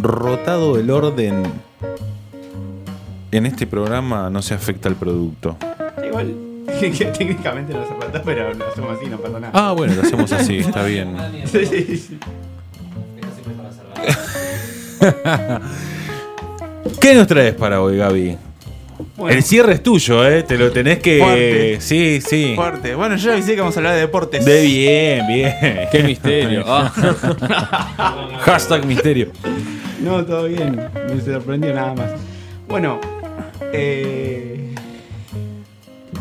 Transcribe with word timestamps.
rotado 0.00 0.78
el 0.78 0.90
orden 0.90 1.42
en 3.30 3.46
este 3.46 3.66
programa 3.66 4.28
no 4.30 4.42
se 4.42 4.54
afecta 4.54 4.88
al 4.88 4.96
producto. 4.96 5.56
Igual, 6.04 6.34
que 6.80 6.90
técnicamente 7.06 7.72
no 7.74 7.86
se 7.86 7.94
falta, 7.94 8.22
pero 8.22 8.52
lo 8.54 8.66
hacemos 8.66 8.98
así, 8.98 9.06
no 9.06 9.18
pasa 9.18 9.38
nada. 9.40 9.52
Ah, 9.54 9.72
bueno, 9.72 9.94
lo 9.94 10.02
hacemos 10.02 10.30
así, 10.32 10.58
está 10.58 10.84
bien. 10.84 11.16
Sí, 11.46 11.64
sí, 11.66 11.96
sí. 11.96 12.18
¿Qué 17.00 17.14
nos 17.14 17.26
traes 17.26 17.54
para 17.54 17.80
hoy, 17.80 17.96
Gaby? 17.98 18.36
Bueno. 19.16 19.36
El 19.36 19.44
cierre 19.44 19.74
es 19.74 19.82
tuyo, 19.82 20.26
¿eh? 20.26 20.42
Te 20.42 20.58
lo 20.58 20.72
tenés 20.72 20.98
que. 20.98 21.18
Fuerte. 21.18 21.80
Sí, 21.80 22.20
sí. 22.20 22.54
Fuerte. 22.56 22.96
Bueno, 22.96 23.16
yo 23.16 23.32
avisé 23.32 23.54
que 23.54 23.60
vamos 23.60 23.76
a 23.76 23.80
hablar 23.80 23.94
de 23.94 24.00
deportes. 24.00 24.44
De 24.44 24.62
bien, 24.62 25.24
bien. 25.28 25.54
Qué 25.92 26.02
misterio. 26.02 26.64
Ah. 26.66 26.92
Hashtag 28.40 28.84
misterio. 28.86 29.30
No, 30.00 30.24
todo 30.24 30.44
bien. 30.44 30.80
Me 31.08 31.20
sorprendió 31.20 31.74
nada 31.74 31.94
más. 31.94 32.10
Bueno, 32.68 33.00
eh, 33.72 34.74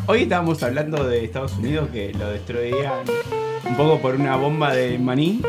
hoy 0.08 0.24
estábamos 0.24 0.64
hablando 0.64 1.08
de 1.08 1.24
Estados 1.24 1.54
Unidos 1.58 1.90
que 1.90 2.14
lo 2.14 2.30
destruían 2.32 3.06
un 3.68 3.76
poco 3.76 4.00
por 4.00 4.16
una 4.16 4.36
bomba 4.36 4.74
de 4.74 4.98
maní 4.98 5.42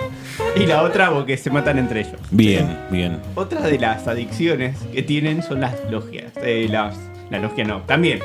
y 0.56 0.66
la 0.66 0.82
otra 0.82 1.10
porque 1.10 1.36
se 1.36 1.50
matan 1.50 1.78
entre 1.78 2.00
ellos. 2.00 2.20
Bien, 2.30 2.78
bien. 2.90 3.20
Otra 3.34 3.62
de 3.62 3.78
las 3.78 4.06
adicciones 4.06 4.78
que 4.92 5.02
tienen 5.02 5.42
son 5.42 5.60
las 5.60 5.74
logias. 5.90 6.32
Eh, 6.42 6.68
las, 6.70 6.96
la 7.30 7.40
logia 7.40 7.64
no, 7.64 7.82
también. 7.82 8.20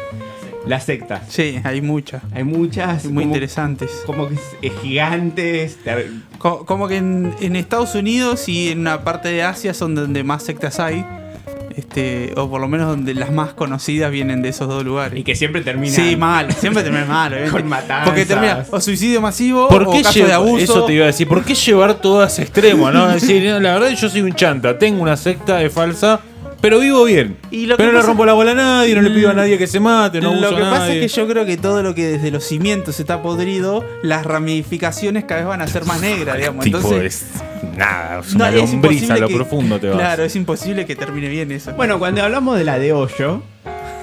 Las 0.67 0.84
sectas. 0.85 1.21
Sí, 1.30 1.59
hay 1.63 1.81
muchas. 1.81 2.21
Hay 2.34 2.44
muchas. 2.44 3.05
Muy 3.05 3.23
como- 3.23 3.34
interesantes. 3.34 3.89
Como 4.05 4.27
que 4.27 4.35
es- 4.35 4.41
es 4.62 4.73
gigantes. 4.81 5.77
ter- 5.84 6.09
Co- 6.38 6.66
Como 6.66 6.88
que 6.88 6.98
en, 6.98 7.34
en 7.41 7.55
Estados 7.55 7.95
Unidos 7.95 8.48
y 8.49 8.70
en 8.70 8.80
una 8.80 9.03
parte 9.03 9.30
de 9.30 9.44
Asia 9.44 9.73
son 9.73 9.95
donde 9.95 10.23
más 10.23 10.44
sectas 10.44 10.80
hay. 10.80 11.05
Este, 11.75 12.34
o 12.35 12.49
por 12.49 12.59
lo 12.59 12.67
menos 12.67 12.88
donde 12.88 13.14
las 13.14 13.31
más 13.31 13.53
conocidas 13.53 14.09
vienen 14.11 14.42
de 14.42 14.50
esos 14.50 14.67
dos 14.67 14.83
lugares. 14.83 15.19
Y 15.19 15.23
que 15.23 15.36
siempre 15.36 15.61
terminan. 15.61 15.94
Sí, 15.95 16.16
mal, 16.16 16.52
siempre 16.53 16.81
termina 16.81 17.05
mal, 17.08 17.31
obviamente. 17.33 17.59
Con 17.59 17.70
matanzas. 17.70 18.08
Porque 18.08 18.25
termina 18.25 18.66
o 18.72 18.81
suicidio 18.81 19.22
masivo 19.22 19.67
¿Por 19.67 19.83
o 19.83 19.92
caso 20.02 20.25
de 20.25 20.33
abuso. 20.33 20.64
Eso 20.64 20.86
te 20.86 20.94
iba 20.94 21.03
a 21.03 21.08
decir. 21.08 21.27
¿Por 21.27 21.44
qué 21.45 21.53
llevar 21.53 21.94
todo 21.95 22.22
a 22.22 22.27
ese 22.27 22.42
extremo? 22.42 22.89
¿no? 22.92 23.08
Es 23.14 23.22
decir, 23.22 23.44
la 23.61 23.73
verdad 23.73 23.89
yo 23.89 24.09
soy 24.09 24.22
un 24.22 24.33
chanta. 24.33 24.80
Tengo 24.80 25.03
una 25.03 25.16
secta 25.17 25.58
de 25.58 25.70
falsa, 25.70 26.20
pero 26.61 26.80
vivo 26.80 27.03
bien. 27.03 27.38
Y 27.52 27.66
lo 27.66 27.75
que 27.75 27.83
pero 27.83 27.88
no 27.91 27.94
le 27.94 28.00
pasa- 28.00 28.08
rompo 28.08 28.25
la 28.25 28.33
bola 28.33 28.52
a 28.52 28.55
nadie, 28.55 28.95
no 28.95 29.02
le 29.02 29.09
pido 29.11 29.30
a 29.30 29.33
nadie 29.33 29.58
que 29.58 29.67
se 29.67 29.80
mate, 29.80 30.19
no 30.22 30.33
lo 30.33 30.50
que 30.50 30.55
a 30.55 30.69
pasa 30.69 30.80
nadie. 30.88 31.03
es 31.05 31.11
que 31.14 31.19
yo 31.22 31.27
creo 31.27 31.45
que 31.45 31.58
todo 31.58 31.83
lo 31.83 31.94
que 31.95 32.08
desde 32.08 32.31
los 32.31 32.44
cimientos 32.44 32.99
está 32.99 33.22
podrido, 33.22 33.83
las 34.03 34.25
ramificaciones 34.25 35.25
cada 35.25 35.41
vez 35.41 35.47
van 35.49 35.61
a 35.61 35.67
ser 35.67 35.86
más 35.86 36.02
negras, 36.02 36.38
digamos. 36.38 36.64
tipo 36.66 36.77
Entonces, 36.77 37.25
es 37.61 37.77
nada, 37.77 38.19
es 38.19 38.33
no, 38.36 38.45
una 38.45 38.49
es 38.49 38.55
lombriz 38.72 39.09
a 39.11 39.17
lo 39.17 39.27
que- 39.27 39.36
profundo 39.36 39.80
te 39.80 39.88
vas. 39.89 39.97
Claro, 39.97 40.23
es 40.23 40.36
imposible 40.36 40.86
que 40.86 40.95
termine 40.95 41.30
bien 41.30 41.52
eso. 41.52 41.73
Bueno, 41.73 41.99
cuando 41.99 42.23
hablamos 42.23 42.58
de 42.58 42.64
la 42.64 42.80
de 42.80 42.94
hoyo, 42.94 43.44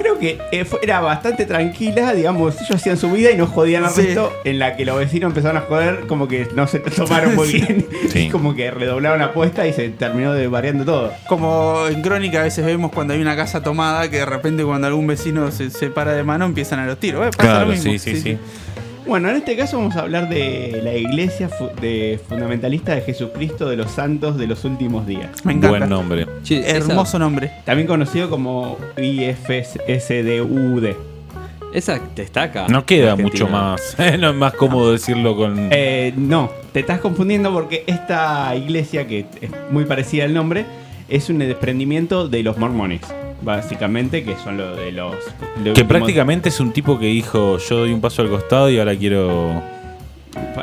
creo 0.04 0.18
que 0.18 0.38
eh, 0.52 0.64
era 0.82 1.00
bastante 1.00 1.46
tranquila, 1.46 2.12
digamos, 2.12 2.54
ellos 2.56 2.70
hacían 2.72 2.96
su 2.98 3.10
vida 3.10 3.30
y 3.30 3.36
no 3.36 3.46
jodían 3.46 3.84
al 3.84 3.90
Sí. 3.90 4.02
resto, 4.02 4.32
en 4.44 4.58
la 4.58 4.76
que 4.76 4.84
los 4.84 4.98
vecinos 4.98 5.30
empezaron 5.30 5.56
a 5.56 5.60
joder, 5.62 6.06
como 6.06 6.28
que 6.28 6.46
no 6.54 6.66
se 6.66 6.78
tomaron 6.80 7.34
muy 7.34 7.48
Sí. 7.50 7.60
bien, 7.60 7.86
Sí. 8.10 8.28
como 8.30 8.54
que 8.54 8.70
redoblaron 8.70 9.18
la 9.20 9.26
apuesta 9.26 9.66
y 9.66 9.72
se 9.72 9.88
terminó 9.88 10.32
de 10.34 10.46
variando 10.48 10.84
todo. 10.84 11.12
Como 11.26 11.86
en 11.88 12.02
Crónica 12.02 12.40
a 12.40 12.42
veces 12.44 12.64
vemos 12.66 12.92
cuando 12.92 13.14
hay 13.14 13.20
una 13.22 13.34
casa 13.36 13.62
tomada 13.62 14.10
que 14.10 14.18
de 14.18 14.26
repente 14.26 14.62
cuando 14.64 14.86
algún 14.86 15.06
vecino 15.06 15.50
se 15.50 15.70
separa 15.70 16.12
de 16.12 16.22
mano 16.22 16.44
empiezan 16.44 16.78
a 16.80 16.86
los 16.86 16.98
tiros. 16.98 17.26
Eh, 17.26 17.30
pasa 17.36 17.48
Claro, 17.50 17.66
lo 17.66 17.72
mismo. 17.72 17.92
sí, 17.92 17.98
sí, 17.98 18.20
sí. 18.20 18.38
Bueno, 19.06 19.28
en 19.28 19.36
este 19.36 19.54
caso 19.56 19.76
vamos 19.76 19.94
a 19.96 20.00
hablar 20.00 20.28
de 20.30 20.80
la 20.82 20.94
iglesia 20.94 21.48
fu- 21.50 21.68
de 21.80 22.18
fundamentalista 22.26 22.94
de 22.94 23.02
Jesucristo 23.02 23.68
de 23.68 23.76
los 23.76 23.90
santos 23.90 24.38
de 24.38 24.46
los 24.46 24.64
últimos 24.64 25.06
días, 25.06 25.30
Me 25.44 25.52
encanta. 25.52 25.68
Buen 25.78 25.88
nombre. 25.90 26.26
Esa- 26.48 26.76
Hermoso 26.76 27.18
nombre. 27.18 27.50
también 27.66 27.86
conocido 27.86 28.30
como 28.30 28.78
IFSDUD. 28.96 30.86
Esa 31.74 32.00
destaca. 32.14 32.66
No 32.68 32.86
queda 32.86 33.12
Argentina. 33.12 33.28
mucho 33.46 33.48
más. 33.48 33.96
no 34.18 34.30
es 34.30 34.34
más 34.36 34.54
cómodo 34.54 34.92
decirlo 34.92 35.36
con. 35.36 35.68
Eh, 35.70 36.14
no, 36.16 36.50
te 36.72 36.80
estás 36.80 37.00
confundiendo 37.00 37.52
porque 37.52 37.84
esta 37.86 38.54
iglesia, 38.56 39.06
que 39.06 39.26
es 39.40 39.50
muy 39.70 39.84
parecida 39.84 40.24
al 40.24 40.32
nombre, 40.32 40.64
es 41.08 41.28
un 41.28 41.38
desprendimiento 41.40 42.28
de 42.28 42.42
los 42.42 42.56
mormones, 42.58 43.00
básicamente, 43.44 44.24
que 44.24 44.36
son 44.36 44.56
lo 44.56 44.74
de 44.76 44.92
los... 44.92 45.14
lo 45.58 45.62
que 45.64 45.68
último- 45.70 45.88
prácticamente 45.88 46.48
es 46.48 46.58
un 46.60 46.72
tipo 46.72 46.98
que 46.98 47.06
dijo: 47.06 47.58
Yo 47.58 47.76
doy 47.78 47.92
un 47.92 48.00
paso 48.00 48.22
al 48.22 48.28
costado 48.28 48.70
y 48.70 48.78
ahora 48.78 48.96
quiero. 48.96 49.62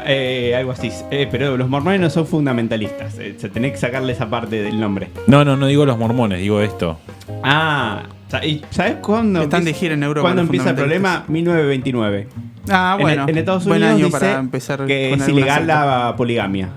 eh, 0.05 0.53
algo 0.57 0.71
así. 0.71 0.89
Eh, 1.11 1.27
pero 1.31 1.57
los 1.57 1.69
mormones 1.69 1.99
no 2.01 2.09
son 2.09 2.25
fundamentalistas, 2.27 3.17
eh, 3.19 3.35
se 3.37 3.49
tenés 3.49 3.71
que 3.73 3.77
sacarle 3.77 4.13
esa 4.13 4.29
parte 4.29 4.61
del 4.61 4.79
nombre. 4.79 5.09
No, 5.27 5.45
no, 5.45 5.55
no 5.57 5.67
digo 5.67 5.85
los 5.85 5.97
mormones, 5.97 6.39
digo 6.39 6.61
esto. 6.61 6.99
Ah, 7.43 8.03
¿y 8.43 8.61
¿sabes 8.69 8.95
cuándo? 9.01 9.41
Están 9.41 9.63
de 9.65 9.73
gira 9.73 9.93
en 9.93 10.03
Europa. 10.03 10.23
¿Cuándo 10.27 10.41
empieza 10.41 10.69
el 10.71 10.75
problema? 10.75 11.23
1929. 11.27 12.27
Ah, 12.69 12.95
En- 12.97 13.01
bueno. 13.01 13.25
en, 13.27 13.37
Estados 13.37 13.65
buen 13.65 13.81
Unidos 13.81 13.95
año 13.97 14.05
dice 14.07 14.19
para 14.19 14.39
empezar 14.39 14.85
que 14.85 15.13
es 15.13 15.27
ilegal 15.27 15.67
la 15.67 16.13
poligamia. 16.17 16.69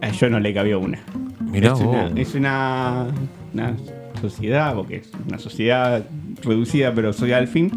A 0.00 0.08
yo 0.10 0.28
no 0.30 0.38
le 0.40 0.52
cabió 0.54 0.78
una. 0.78 1.00
Mirá 1.40 1.68
es, 1.68 1.72
vos. 1.74 1.82
una, 1.82 2.20
es 2.20 2.34
una, 2.34 3.06
una 3.54 3.74
sociedad, 4.16 4.74
porque 4.74 4.96
es 4.96 5.10
una 5.28 5.38
sociedad 5.38 6.04
reducida 6.42 6.92
pero 6.94 7.12
social 7.12 7.40
al 7.40 7.48
fin, 7.48 7.70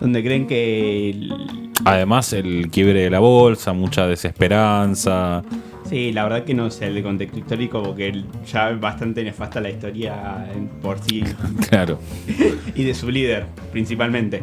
donde 0.00 0.22
creen 0.22 0.46
que... 0.46 1.10
el- 1.10 1.32
Además, 1.84 2.32
el 2.32 2.68
quiebre 2.70 3.02
de 3.02 3.10
la 3.10 3.18
bolsa, 3.20 3.72
mucha 3.72 4.06
desesperanza. 4.06 5.42
sí, 5.88 6.10
la 6.12 6.24
verdad 6.24 6.44
que 6.44 6.54
no 6.54 6.70
sé 6.70 6.86
el 6.88 7.02
contexto 7.02 7.38
histórico, 7.38 7.82
porque 7.82 8.24
ya 8.50 8.70
es 8.70 8.80
bastante 8.80 9.22
nefasta 9.22 9.60
la 9.60 9.70
historia 9.70 10.46
por 10.82 10.98
sí 11.00 11.22
Claro. 11.68 11.98
y 12.74 12.82
de 12.84 12.94
su 12.94 13.10
líder, 13.10 13.46
principalmente, 13.72 14.42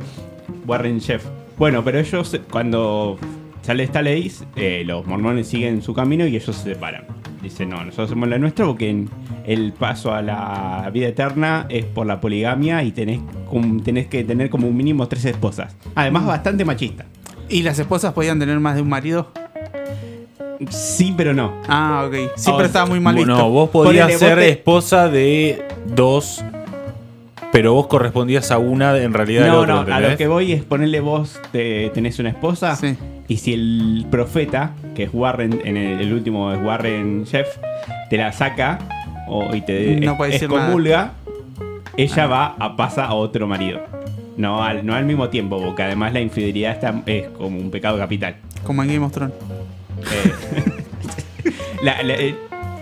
Warren 0.68 1.00
Sheff. 1.00 1.26
Bueno, 1.58 1.84
pero 1.84 2.00
ellos, 2.00 2.40
cuando 2.52 3.18
sale 3.62 3.84
esta 3.84 4.02
ley, 4.02 4.32
eh, 4.56 4.84
los 4.86 5.06
mormones 5.06 5.48
siguen 5.48 5.82
su 5.82 5.94
camino 5.94 6.26
y 6.28 6.36
ellos 6.36 6.56
se 6.56 6.64
separan. 6.74 7.06
Dicen, 7.44 7.70
no, 7.70 7.84
nosotros 7.84 8.10
hacemos 8.10 8.30
la 8.30 8.38
nuestra 8.40 8.66
porque 8.66 9.06
el 9.46 9.74
paso 9.74 10.14
a 10.14 10.22
la 10.22 10.90
vida 10.94 11.10
eterna 11.10 11.66
es 11.70 11.84
por 11.84 12.08
la 12.08 12.22
poligamia 12.22 12.82
y 12.84 12.92
tenés, 12.94 13.20
tenés 13.84 14.08
que 14.08 14.24
tener 14.24 14.50
como 14.50 14.68
un 14.68 14.78
mínimo 14.78 15.08
tres 15.10 15.26
esposas. 15.26 15.76
Además, 15.94 16.26
bastante 16.26 16.64
machista. 16.64 17.06
¿Y 17.50 17.64
las 17.64 17.78
esposas 17.78 18.14
podían 18.14 18.40
tener 18.40 18.60
más 18.62 18.76
de 18.76 18.82
un 18.82 18.88
marido? 18.90 19.32
Sí, 20.70 21.14
pero 21.18 21.34
no. 21.34 21.54
Ah, 21.68 22.06
ok. 22.08 22.32
Sí, 22.38 22.50
Oh, 22.52 22.56
pero 22.56 22.68
estaba 22.68 22.86
muy 22.86 23.02
mal 23.02 23.16
visto. 23.16 23.30
No, 23.36 23.50
vos 23.50 23.70
podías 23.70 24.04
Ponele, 24.06 24.20
ser 24.20 24.36
vos 24.36 24.40
te- 24.46 24.50
esposa 24.50 25.10
de 25.10 25.66
dos, 25.94 26.44
pero 27.52 27.74
vos 27.74 27.88
correspondías 27.88 28.50
a 28.52 28.58
una 28.58 28.98
en 28.98 29.14
realidad 29.14 29.42
del 29.44 29.52
No, 29.52 29.60
otro, 29.60 29.74
no, 29.74 29.80
a 29.82 29.84
¿entendés? 29.84 30.12
lo 30.12 30.18
que 30.18 30.28
voy 30.28 30.52
es 30.54 30.64
ponerle 30.64 31.02
vos, 31.02 31.42
te- 31.52 31.90
tenés 31.94 32.18
una 32.20 32.30
esposa, 32.30 32.78
Sí. 32.78 32.96
Y 33.28 33.38
si 33.38 33.54
el 33.54 34.06
profeta, 34.12 34.72
que 34.96 35.04
es 35.04 35.10
Warren, 35.14 35.62
en 35.64 35.78
el, 35.78 36.02
el 36.02 36.14
último 36.14 36.52
es 36.52 36.62
Warren 36.62 37.26
Chef, 37.26 37.48
te 38.10 38.18
la 38.18 38.32
saca 38.32 38.80
o, 39.28 39.56
y 39.56 39.62
te 39.62 39.96
No 40.02 40.18
puede 40.18 40.32
decir 40.34 40.50
excomulga, 40.52 41.14
ella 41.98 42.28
va 42.28 42.56
a 42.60 42.76
pasa 42.76 43.06
a 43.06 43.14
otro 43.14 43.48
marido. 43.48 43.82
No 44.36 44.64
al, 44.64 44.86
no 44.86 44.96
al 44.96 45.06
mismo 45.06 45.30
tiempo, 45.30 45.62
porque 45.64 45.84
además 45.84 46.12
la 46.14 46.20
infidelidad 46.20 46.74
está, 46.74 47.02
es 47.06 47.28
como 47.30 47.58
un 47.60 47.70
pecado 47.70 47.98
capital. 47.98 48.36
Como 48.64 48.82
en 48.84 48.90
Game 48.94 49.06
of 49.06 49.12
Thrones. 49.12 49.36
Eh, 50.12 51.52
la- 51.84 52.02
la- 52.04 52.14
eh, 52.16 52.36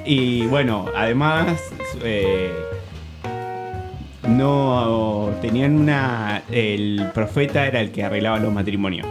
y 0.06 0.46
bueno, 0.48 0.86
además 0.96 1.62
eh, 2.04 2.52
no 4.28 5.32
tenían 5.42 5.76
una. 5.78 6.44
El 6.52 7.10
profeta 7.14 7.66
era 7.68 7.82
el 7.82 7.92
que 7.92 8.04
arreglaba 8.04 8.40
los 8.40 8.54
matrimonios. 8.54 9.08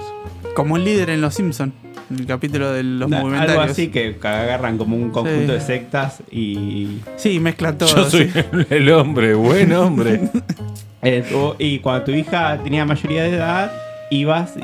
Como 0.54 0.74
un 0.74 0.84
líder 0.84 1.10
en 1.10 1.20
Los 1.20 1.34
Simpsons. 1.34 1.72
En 2.10 2.18
el 2.20 2.26
capítulo 2.26 2.72
de 2.72 2.82
los 2.82 3.08
movimentarios. 3.08 3.50
algo 3.58 3.70
así 3.70 3.88
que 3.88 4.16
agarran 4.22 4.78
como 4.78 4.96
un 4.96 5.10
conjunto 5.10 5.40
Sí. 5.40 5.46
de 5.52 5.60
sectas 5.60 6.22
y. 6.30 6.98
Sí, 7.16 7.38
mezcla 7.38 7.76
todo. 7.78 7.94
Yo 7.94 8.10
soy 8.10 8.28
sí. 8.30 8.40
el 8.70 8.90
hombre, 8.90 9.34
buen 9.34 9.72
hombre. 9.72 10.20
eh, 11.02 11.24
y 11.58 11.78
cuando 11.78 12.04
tu 12.04 12.10
hija 12.10 12.58
tenía 12.64 12.84
mayoría 12.84 13.22
de 13.22 13.30
edad, 13.36 13.72
ibas 14.10 14.54
y. 14.56 14.60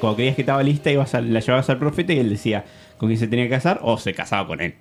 Cuando 0.00 0.16
creías 0.16 0.34
que 0.34 0.42
estaba 0.42 0.60
lista, 0.64 0.90
ibas 0.90 1.14
a- 1.14 1.20
la 1.20 1.38
llevabas 1.38 1.70
al 1.70 1.78
profeta 1.78 2.12
y 2.12 2.18
él 2.18 2.30
decía 2.30 2.64
con 2.96 3.08
quién 3.08 3.18
se 3.20 3.28
tenía 3.28 3.44
que 3.44 3.50
casar 3.50 3.78
o 3.82 3.96
se 3.96 4.12
casaba 4.12 4.48
con 4.48 4.60
él. 4.60 4.74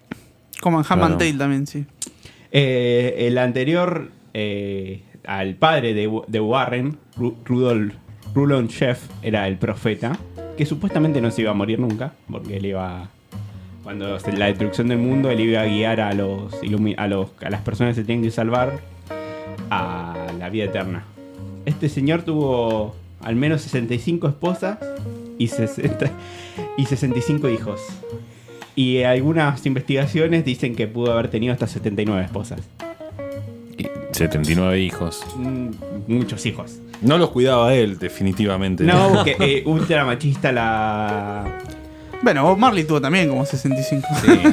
Como 0.60 0.80
en 0.80 0.86
Hammond 0.90 1.18
Claro. 1.18 1.18
Tale 1.20 1.34
también, 1.34 1.68
sí. 1.68 1.86
Eh, 2.52 3.28
el 3.28 3.38
anterior, 3.38 4.10
eh, 4.40 5.02
al 5.26 5.56
padre 5.56 5.96
de, 5.96 6.40
Warren, 6.40 6.98
Ru- 7.18 7.36
Rudolf, 7.44 7.96
Rulon 8.36 8.68
Sheff, 8.68 9.00
era 9.24 9.48
el 9.48 9.58
profeta, 9.58 10.16
que 10.56 10.66
supuestamente 10.68 11.22
no 11.22 11.32
se 11.32 11.42
iba 11.42 11.50
a 11.52 11.54
morir 11.56 11.80
nunca, 11.80 12.14
porque 12.30 12.58
él 12.58 12.68
iba. 12.68 13.10
Cuando 13.84 14.16
la 14.38 14.46
destrucción 14.46 14.90
del 14.90 15.00
mundo, 15.00 15.32
él 15.32 15.40
iba 15.40 15.62
a 15.62 15.66
guiar 15.66 16.02
a 16.02 16.14
los, 16.14 16.54
ilumi- 16.62 16.94
a 17.00 17.08
los 17.08 17.30
a 17.42 17.50
las 17.50 17.62
personas 17.62 17.96
que 17.96 18.02
se 18.02 18.06
tienen 18.06 18.24
que 18.24 18.30
salvar 18.32 18.80
a 19.72 20.28
la 20.38 20.50
vida 20.50 20.66
eterna. 20.66 21.04
Este 21.66 21.90
señor 21.90 22.22
tuvo 22.22 22.96
al 23.22 23.36
menos 23.36 23.62
65 23.62 24.28
esposas 24.28 24.78
y, 25.40 25.48
60 25.48 26.12
y 26.78 26.86
65 26.86 27.50
hijos. 27.50 27.82
Y 28.76 29.02
algunas 29.04 29.66
investigaciones 29.66 30.46
dicen 30.46 30.76
que 30.76 30.88
pudo 30.88 31.14
haber 31.14 31.30
tenido 31.30 31.54
hasta 31.54 31.66
79 31.66 32.24
esposas. 32.26 32.62
Y 34.18 34.28
79 34.28 34.80
hijos. 34.80 35.24
Mm, 35.36 35.70
muchos 36.08 36.46
hijos. 36.46 36.80
No 37.02 37.18
los 37.18 37.30
cuidaba 37.30 37.74
él, 37.76 37.98
definitivamente. 38.00 38.84
No, 38.84 39.14
porque 39.14 39.38
eh, 39.40 39.64
ultra 39.66 40.04
machista 40.06 40.52
la. 40.52 41.60
Bueno, 42.24 42.44
Bob 42.44 42.58
Marley 42.58 42.84
tuvo 42.84 43.00
también 43.00 43.30
como 43.30 43.46
65. 43.46 44.08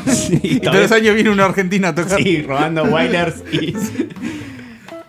Sí, 0.12 0.38
Y 0.42 0.60
todos 0.60 0.76
los 0.76 0.92
años 0.92 1.14
viene 1.14 1.30
una 1.30 1.46
argentina 1.46 1.88
a 1.88 1.94
tocar. 1.94 2.18
Sí, 2.22 2.42
robando 2.42 2.84
Wailers 2.84 3.42
y. 3.52 3.74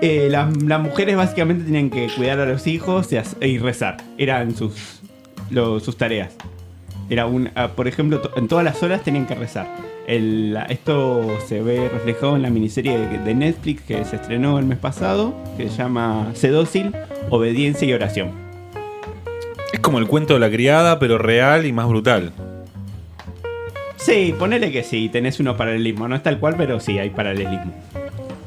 Eh, 0.01 0.27
las, 0.29 0.61
las 0.61 0.81
mujeres 0.81 1.15
básicamente 1.15 1.63
tenían 1.63 1.89
que 1.89 2.09
cuidar 2.15 2.37
a 2.41 2.45
los 2.45 2.67
hijos 2.67 3.07
y, 3.41 3.57
rezar. 3.59 3.95
Eran 4.17 4.53
sus, 4.53 4.99
lo- 5.49 5.79
sus 5.79 5.95
tareas. 5.97 6.33
Era 7.09 7.25
un, 7.27 7.49
ah, 7.55 7.69
por 7.69 7.87
ejemplo, 7.87 8.19
to- 8.19 8.31
en 8.37 8.49
todas 8.49 8.65
las 8.65 8.83
horas 8.83 9.03
tenían 9.03 9.25
que 9.25 9.35
rezar. 9.35 9.67
El- 10.07 10.57
esto 10.69 11.37
se 11.47 11.61
ve 11.61 11.89
reflejado 11.91 12.35
en 12.35 12.43
la 12.43 12.49
miniserie 12.49 12.97
de, 12.97 13.33
Netflix 13.33 13.81
que 13.81 14.05
se 14.05 14.17
estrenó 14.17 14.59
el 14.59 14.65
mes 14.65 14.77
pasado, 14.77 15.33
que 15.57 15.69
se 15.69 15.77
llama 15.77 16.31
Sedócil, 16.33 16.95
Obediencia 17.29 17.87
y 17.87 17.93
Oración. 17.93 18.31
Es 19.73 19.79
como 19.79 19.97
el 19.99 20.07
cuento 20.07 20.35
de 20.35 20.39
la 20.39 20.49
criada, 20.49 20.99
pero 20.99 21.17
real 21.17 21.65
y 21.65 21.73
más 21.73 21.87
brutal. 21.87 22.31
Sí, 23.97 24.35
ponele 24.37 24.71
que 24.71 24.83
sí, 24.83 25.09
tenés 25.09 25.39
unos 25.39 25.55
paralelismos. 25.57 26.07
No 26.07 26.15
es 26.15 26.21
tal 26.23 26.39
cual, 26.39 26.53
pero 26.57 26.79
sí, 26.79 26.99
hay 26.99 27.09
paralelismo. 27.09 27.73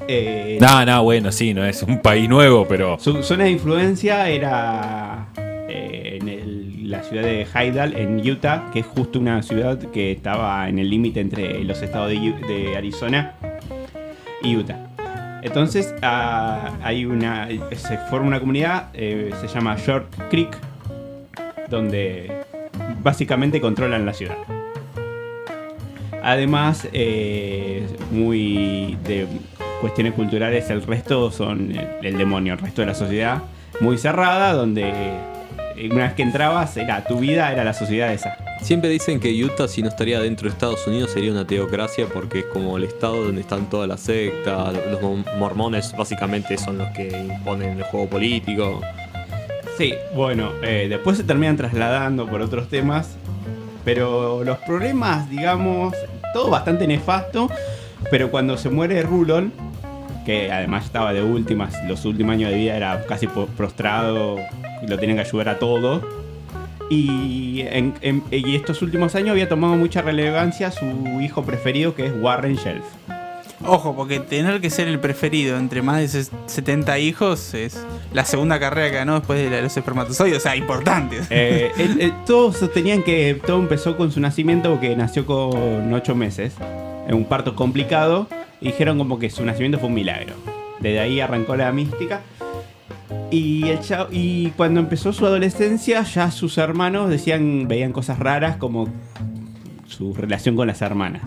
Eh, 0.07 0.59
No, 0.61 0.87
no, 0.87 1.03
bueno, 1.03 1.33
sí, 1.33 1.53
no 1.53 1.65
es 1.67 1.83
un 1.83 2.01
país 2.01 2.29
nuevo, 2.29 2.67
pero. 2.69 2.99
Su 3.01 3.23
zona 3.23 3.45
de 3.45 3.51
influencia 3.51 4.29
era 4.29 5.27
ciudad 7.09 7.23
de 7.23 7.47
Hydal, 7.47 7.97
en 7.97 8.19
Utah, 8.29 8.71
que 8.73 8.81
es 8.81 8.87
justo 8.87 9.19
una 9.19 9.43
ciudad 9.43 9.79
que 9.79 10.13
estaba 10.13 10.69
en 10.69 10.79
el 10.79 10.91
límite 10.91 11.21
entre 11.21 11.65
los 11.65 11.81
estados 11.83 12.11
de, 12.11 12.35
de 12.47 12.77
Arizona 12.77 13.35
y 14.43 14.57
Utah. 14.57 14.89
Entonces 15.43 15.95
ah, 16.03 16.73
hay 16.83 17.05
una, 17.05 17.49
se 17.75 17.99
forma 18.11 18.27
una 18.27 18.41
comunidad, 18.41 18.89
eh, 18.93 19.31
se 19.41 19.49
llama 19.49 19.77
Short 19.77 20.13
Creek, 20.31 20.57
donde 21.69 22.43
básicamente 23.03 23.61
controlan 23.61 24.05
la 24.05 24.13
ciudad. 24.13 24.37
Además, 26.23 26.89
eh, 26.93 27.87
muy 28.11 28.99
de 29.05 29.27
cuestiones 29.81 30.15
culturales, 30.15 30.69
el 30.71 30.83
resto 30.83 31.31
son 31.31 31.73
el, 32.03 32.19
demonio, 32.19 32.55
el 32.55 32.59
resto 32.59 32.83
de 32.83 32.89
la 32.89 32.95
sociedad 32.95 33.43
muy 33.81 33.97
cerrada, 33.97 34.53
donde 34.53 34.93
una 35.91 36.05
vez 36.05 36.13
que 36.15 36.23
entrabas, 36.23 36.77
era 36.77 37.05
tu 37.05 37.19
vida, 37.21 37.53
era 37.53 37.65
la 37.65 37.73
sociedad 37.73 38.13
esa. 38.13 38.37
Siempre 38.63 38.91
dicen 38.91 39.21
que 39.21 39.31
Utah, 39.45 39.69
si 39.69 39.83
no 39.83 39.89
estaría 39.89 40.19
dentro 40.21 40.49
de 40.49 40.53
Estados 40.53 40.87
Unidos, 40.87 41.11
sería 41.13 41.31
una 41.31 41.47
teocracia 41.47 42.07
porque 42.13 42.41
es 42.41 42.45
como 42.47 42.77
el 42.77 42.85
estado 42.85 43.25
donde 43.25 43.41
están 43.41 43.71
todas 43.71 43.89
las 43.89 44.01
sectas. 44.01 44.75
Los 44.91 45.01
mo- 45.01 45.25
mormones 45.39 45.95
básicamente 45.97 46.59
son 46.59 46.79
los 46.79 46.89
que 46.89 47.09
imponen 47.09 47.79
el 47.79 47.85
juego 47.85 48.09
político. 48.09 48.81
Sí, 49.77 49.95
bueno, 50.15 50.51
eh, 50.63 50.87
después 50.89 51.17
se 51.17 51.23
terminan 51.25 51.57
trasladando 51.57 52.27
por 52.27 52.43
otros 52.43 52.69
temas, 52.69 53.11
pero 53.85 54.43
los 54.43 54.59
problemas, 54.59 55.31
digamos, 55.31 55.95
todo 56.35 56.51
bastante 56.51 56.87
nefasto, 56.89 57.49
pero 58.11 58.31
cuando 58.31 58.57
se 58.59 58.71
muere 58.71 59.03
Rulon, 59.03 59.53
que 60.29 60.53
además 60.53 60.85
estaba 60.85 61.15
de 61.15 61.23
últimas, 61.23 61.73
los 61.89 62.05
últimos 62.05 62.35
años 62.35 62.51
de 62.51 62.59
vida 62.59 62.77
era 62.77 63.03
casi 63.07 63.27
prostrado, 63.57 64.37
y 64.83 64.87
lo 64.87 64.99
tienen 64.99 65.17
que 65.17 65.23
ayudar 65.23 65.49
a 65.49 65.59
todo, 65.59 66.07
y, 66.91 67.63
en- 67.63 67.95
en- 68.03 68.23
y 68.31 68.55
estos 68.55 68.83
últimos 68.83 69.15
años 69.15 69.31
había 69.31 69.49
tomado 69.49 69.75
mucha 69.77 70.03
relevancia 70.03 70.71
su 70.71 70.85
hijo 71.23 71.45
preferido, 71.45 71.95
que 71.95 72.09
es 72.09 72.13
Warren 72.21 72.57
Shelf. 72.57 72.85
Ojo, 73.65 73.97
porque 73.97 74.21
tener 74.21 74.61
que 74.61 74.69
ser 74.69 74.87
el 74.87 75.01
preferido 75.01 75.57
entre 75.57 75.81
más 75.81 75.97
de 76.01 76.09
ses- 76.21 76.31
70 76.45 76.99
hijos 76.99 77.55
es 77.55 77.83
la 78.13 78.27
segunda 78.27 78.61
carrera 78.61 78.91
que 78.91 78.97
ganó 78.97 79.15
después 79.15 79.39
de 79.43 79.49
la 79.49 79.57
de 79.57 79.63
los 79.63 79.77
espermatozoides. 79.79 80.37
O 80.37 80.41
sea, 80.41 80.55
importante. 80.57 81.21
Eh, 81.31 81.73
él- 81.79 81.97
él- 82.03 82.13
todos 82.27 82.59
sostenían 82.59 83.03
que 83.03 83.41
todo 83.47 83.59
empezó 83.59 83.97
con 83.97 84.13
su 84.13 84.21
nacimiento, 84.21 84.79
que 84.79 84.95
nació 84.95 85.25
con 85.25 85.91
ocho 85.95 86.15
meses, 86.15 86.53
en 87.09 87.15
un 87.15 87.25
parto 87.25 87.55
complicado, 87.57 88.29
y 88.61 88.67
dijeron 88.67 88.99
como 88.99 89.19
que 89.19 89.31
su 89.31 89.45
nacimiento 89.45 89.79
fue 89.79 89.89
un 89.89 89.95
milagro. 89.95 90.35
Desde 90.81 91.01
ahí 91.01 91.21
arrancó 91.21 91.57
la 91.57 91.71
mística. 91.73 92.21
Y, 93.31 93.69
el 93.69 93.81
chao- 93.81 94.09
y 94.11 94.51
cuando 94.57 94.81
empezó 94.81 95.13
su 95.13 95.27
adolescencia, 95.27 96.03
ya 96.03 96.31
sus 96.31 96.57
hermanos 96.59 97.11
decían, 97.11 97.67
veían 97.69 97.93
cosas 97.93 98.19
raras 98.19 98.57
como 98.57 98.89
su 99.87 100.15
relación 100.15 100.57
con 100.57 100.67
las 100.67 100.81
hermanas. 100.83 101.23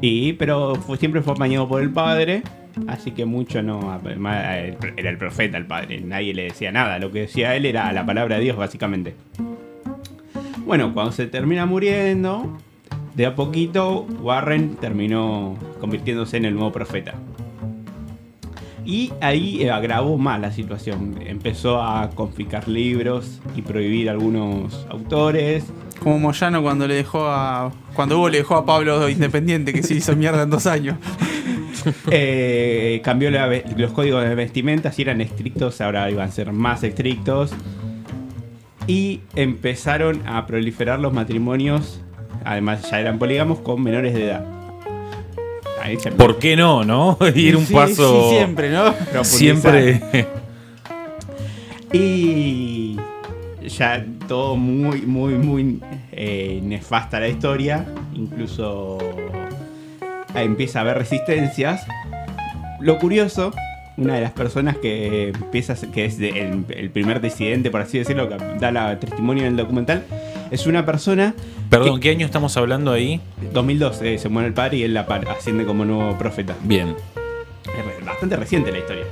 Y, 0.00 0.34
pero 0.34 0.74
siempre 0.98 1.22
fue 1.22 1.32
apañado 1.32 1.66
por 1.68 1.80
el 1.80 1.90
padre, 1.90 2.42
así 2.88 3.12
que 3.12 3.24
mucho 3.24 3.62
no. 3.62 3.98
Era 4.96 5.10
el 5.10 5.18
profeta 5.18 5.56
el 5.56 5.66
padre, 5.66 6.00
nadie 6.02 6.34
le 6.34 6.44
decía 6.44 6.70
nada. 6.72 6.98
Lo 6.98 7.10
que 7.10 7.20
decía 7.20 7.54
él 7.56 7.64
era 7.64 7.90
la 7.92 8.04
palabra 8.04 8.36
de 8.36 8.42
Dios, 8.42 8.56
básicamente. 8.58 9.14
Bueno, 10.66 10.92
cuando 10.92 11.12
se 11.12 11.26
termina 11.26 11.64
muriendo, 11.64 12.58
de 13.16 13.24
a 13.24 13.34
poquito 13.34 14.06
Warren 14.20 14.76
terminó 14.76 15.56
convirtiéndose 15.80 16.36
en 16.36 16.44
el 16.44 16.54
nuevo 16.54 16.70
profeta. 16.70 17.14
Y 18.84 19.12
ahí 19.20 19.62
eh, 19.62 19.70
agravó 19.72 20.16
más 20.16 20.40
la 20.40 20.52
situación. 20.52 21.18
Empezó 21.26 21.82
a 21.82 22.10
confiscar 22.10 22.68
libros 22.68 23.40
y 23.56 23.62
prohibir 23.62 24.08
algunos 24.08 24.86
autores. 24.88 25.64
Como 25.98 26.20
Moyano 26.20 26.62
cuando 26.62 26.86
le 26.86 26.94
dejó 26.94 27.26
a. 27.26 27.72
Cuando 27.94 28.16
Hugo 28.16 28.28
le 28.28 28.38
dejó 28.38 28.54
a 28.54 28.64
Pablo 28.64 29.08
Independiente, 29.08 29.72
que 29.72 29.82
se 29.82 29.94
hizo 29.94 30.14
mierda 30.14 30.42
en 30.42 30.50
dos 30.50 30.66
años. 30.66 30.96
Eh, 32.10 33.00
cambió 33.04 33.30
la 33.30 33.48
los 33.76 33.92
códigos 33.92 34.24
de 34.24 34.34
vestimenta, 34.34 34.90
si 34.90 35.02
eran 35.02 35.20
estrictos, 35.20 35.80
ahora 35.80 36.10
iban 36.10 36.28
a 36.28 36.32
ser 36.32 36.52
más 36.52 36.82
estrictos. 36.82 37.52
Y 38.88 39.20
empezaron 39.36 40.26
a 40.26 40.46
proliferar 40.46 40.98
los 40.98 41.12
matrimonios, 41.12 42.00
además 42.46 42.88
ya 42.90 43.00
eran 43.00 43.18
polígamos, 43.18 43.58
con 43.58 43.82
menores 43.82 44.14
de 44.14 44.24
edad. 44.26 44.44
Ahí 45.82 45.98
se 45.98 46.10
¿Por 46.12 46.38
qué 46.38 46.56
no, 46.56 46.84
no? 46.84 47.18
Ir 47.34 47.56
un 47.56 47.66
Sí, 47.66 47.74
paso. 47.74 48.30
sí, 48.30 48.36
siempre, 48.36 48.70
¿no? 48.70 48.94
Siempre. 49.24 50.00
Y 51.92 52.96
ya 53.68 54.04
todo 54.28 54.56
muy, 54.56 55.02
muy, 55.02 55.34
muy 55.34 55.80
eh, 56.12 56.60
nefasta 56.62 57.20
la 57.20 57.28
historia. 57.28 57.84
Incluso 58.14 58.98
empieza 60.34 60.80
a 60.80 60.82
haber 60.82 60.98
resistencias. 60.98 61.86
Lo 62.80 62.98
curioso, 62.98 63.52
una 63.96 64.14
de 64.14 64.20
las 64.22 64.32
personas 64.32 64.76
que 64.76 65.28
empieza, 65.28 65.74
que 65.92 66.04
es 66.04 66.18
el 66.20 66.90
primer 66.92 67.20
disidente, 67.20 67.70
por 67.70 67.80
así 67.80 67.98
decirlo, 67.98 68.28
que 68.28 68.36
da 68.58 68.70
la 68.72 68.98
testimonio 68.98 69.44
en 69.44 69.50
el 69.50 69.56
documental, 69.56 70.04
es 70.50 70.66
una 70.66 70.84
persona. 70.86 71.34
Perdón, 71.70 72.00
¿qué 72.00 72.10
año 72.10 72.24
estamos 72.26 72.56
hablando 72.56 72.92
ahí? 72.92 73.20
2002 73.52 74.02
eh, 74.02 74.18
se 74.18 74.28
muere 74.28 74.48
el 74.48 74.54
padre 74.54 74.78
y 74.78 74.82
él 74.84 74.94
la 74.94 75.06
par- 75.06 75.28
asciende 75.28 75.64
como 75.64 75.84
nuevo 75.84 76.16
profeta. 76.18 76.54
Bien. 76.62 76.94
Es 77.98 78.04
bastante 78.06 78.36
reciente 78.36 78.70
la 78.72 78.78
historia. 78.78 79.04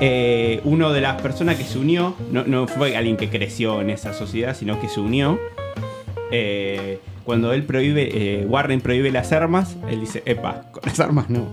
Eh, 0.00 0.60
uno 0.64 0.92
de 0.92 1.00
las 1.00 1.20
personas 1.22 1.56
que 1.56 1.64
se 1.64 1.78
unió, 1.78 2.14
no, 2.30 2.44
no 2.44 2.66
fue 2.66 2.96
alguien 2.96 3.16
que 3.16 3.30
creció 3.30 3.80
en 3.80 3.88
esa 3.90 4.12
sociedad, 4.12 4.54
sino 4.54 4.78
que 4.80 4.88
se 4.88 5.00
unió. 5.00 5.38
Eh, 6.30 7.00
cuando 7.24 7.52
él 7.52 7.62
prohíbe, 7.64 8.10
eh, 8.12 8.44
Warren 8.46 8.80
prohíbe 8.80 9.10
las 9.10 9.32
armas, 9.32 9.76
él 9.88 10.00
dice, 10.00 10.22
epa, 10.26 10.62
con 10.70 10.82
las 10.84 11.00
armas 11.00 11.30
no. 11.30 11.46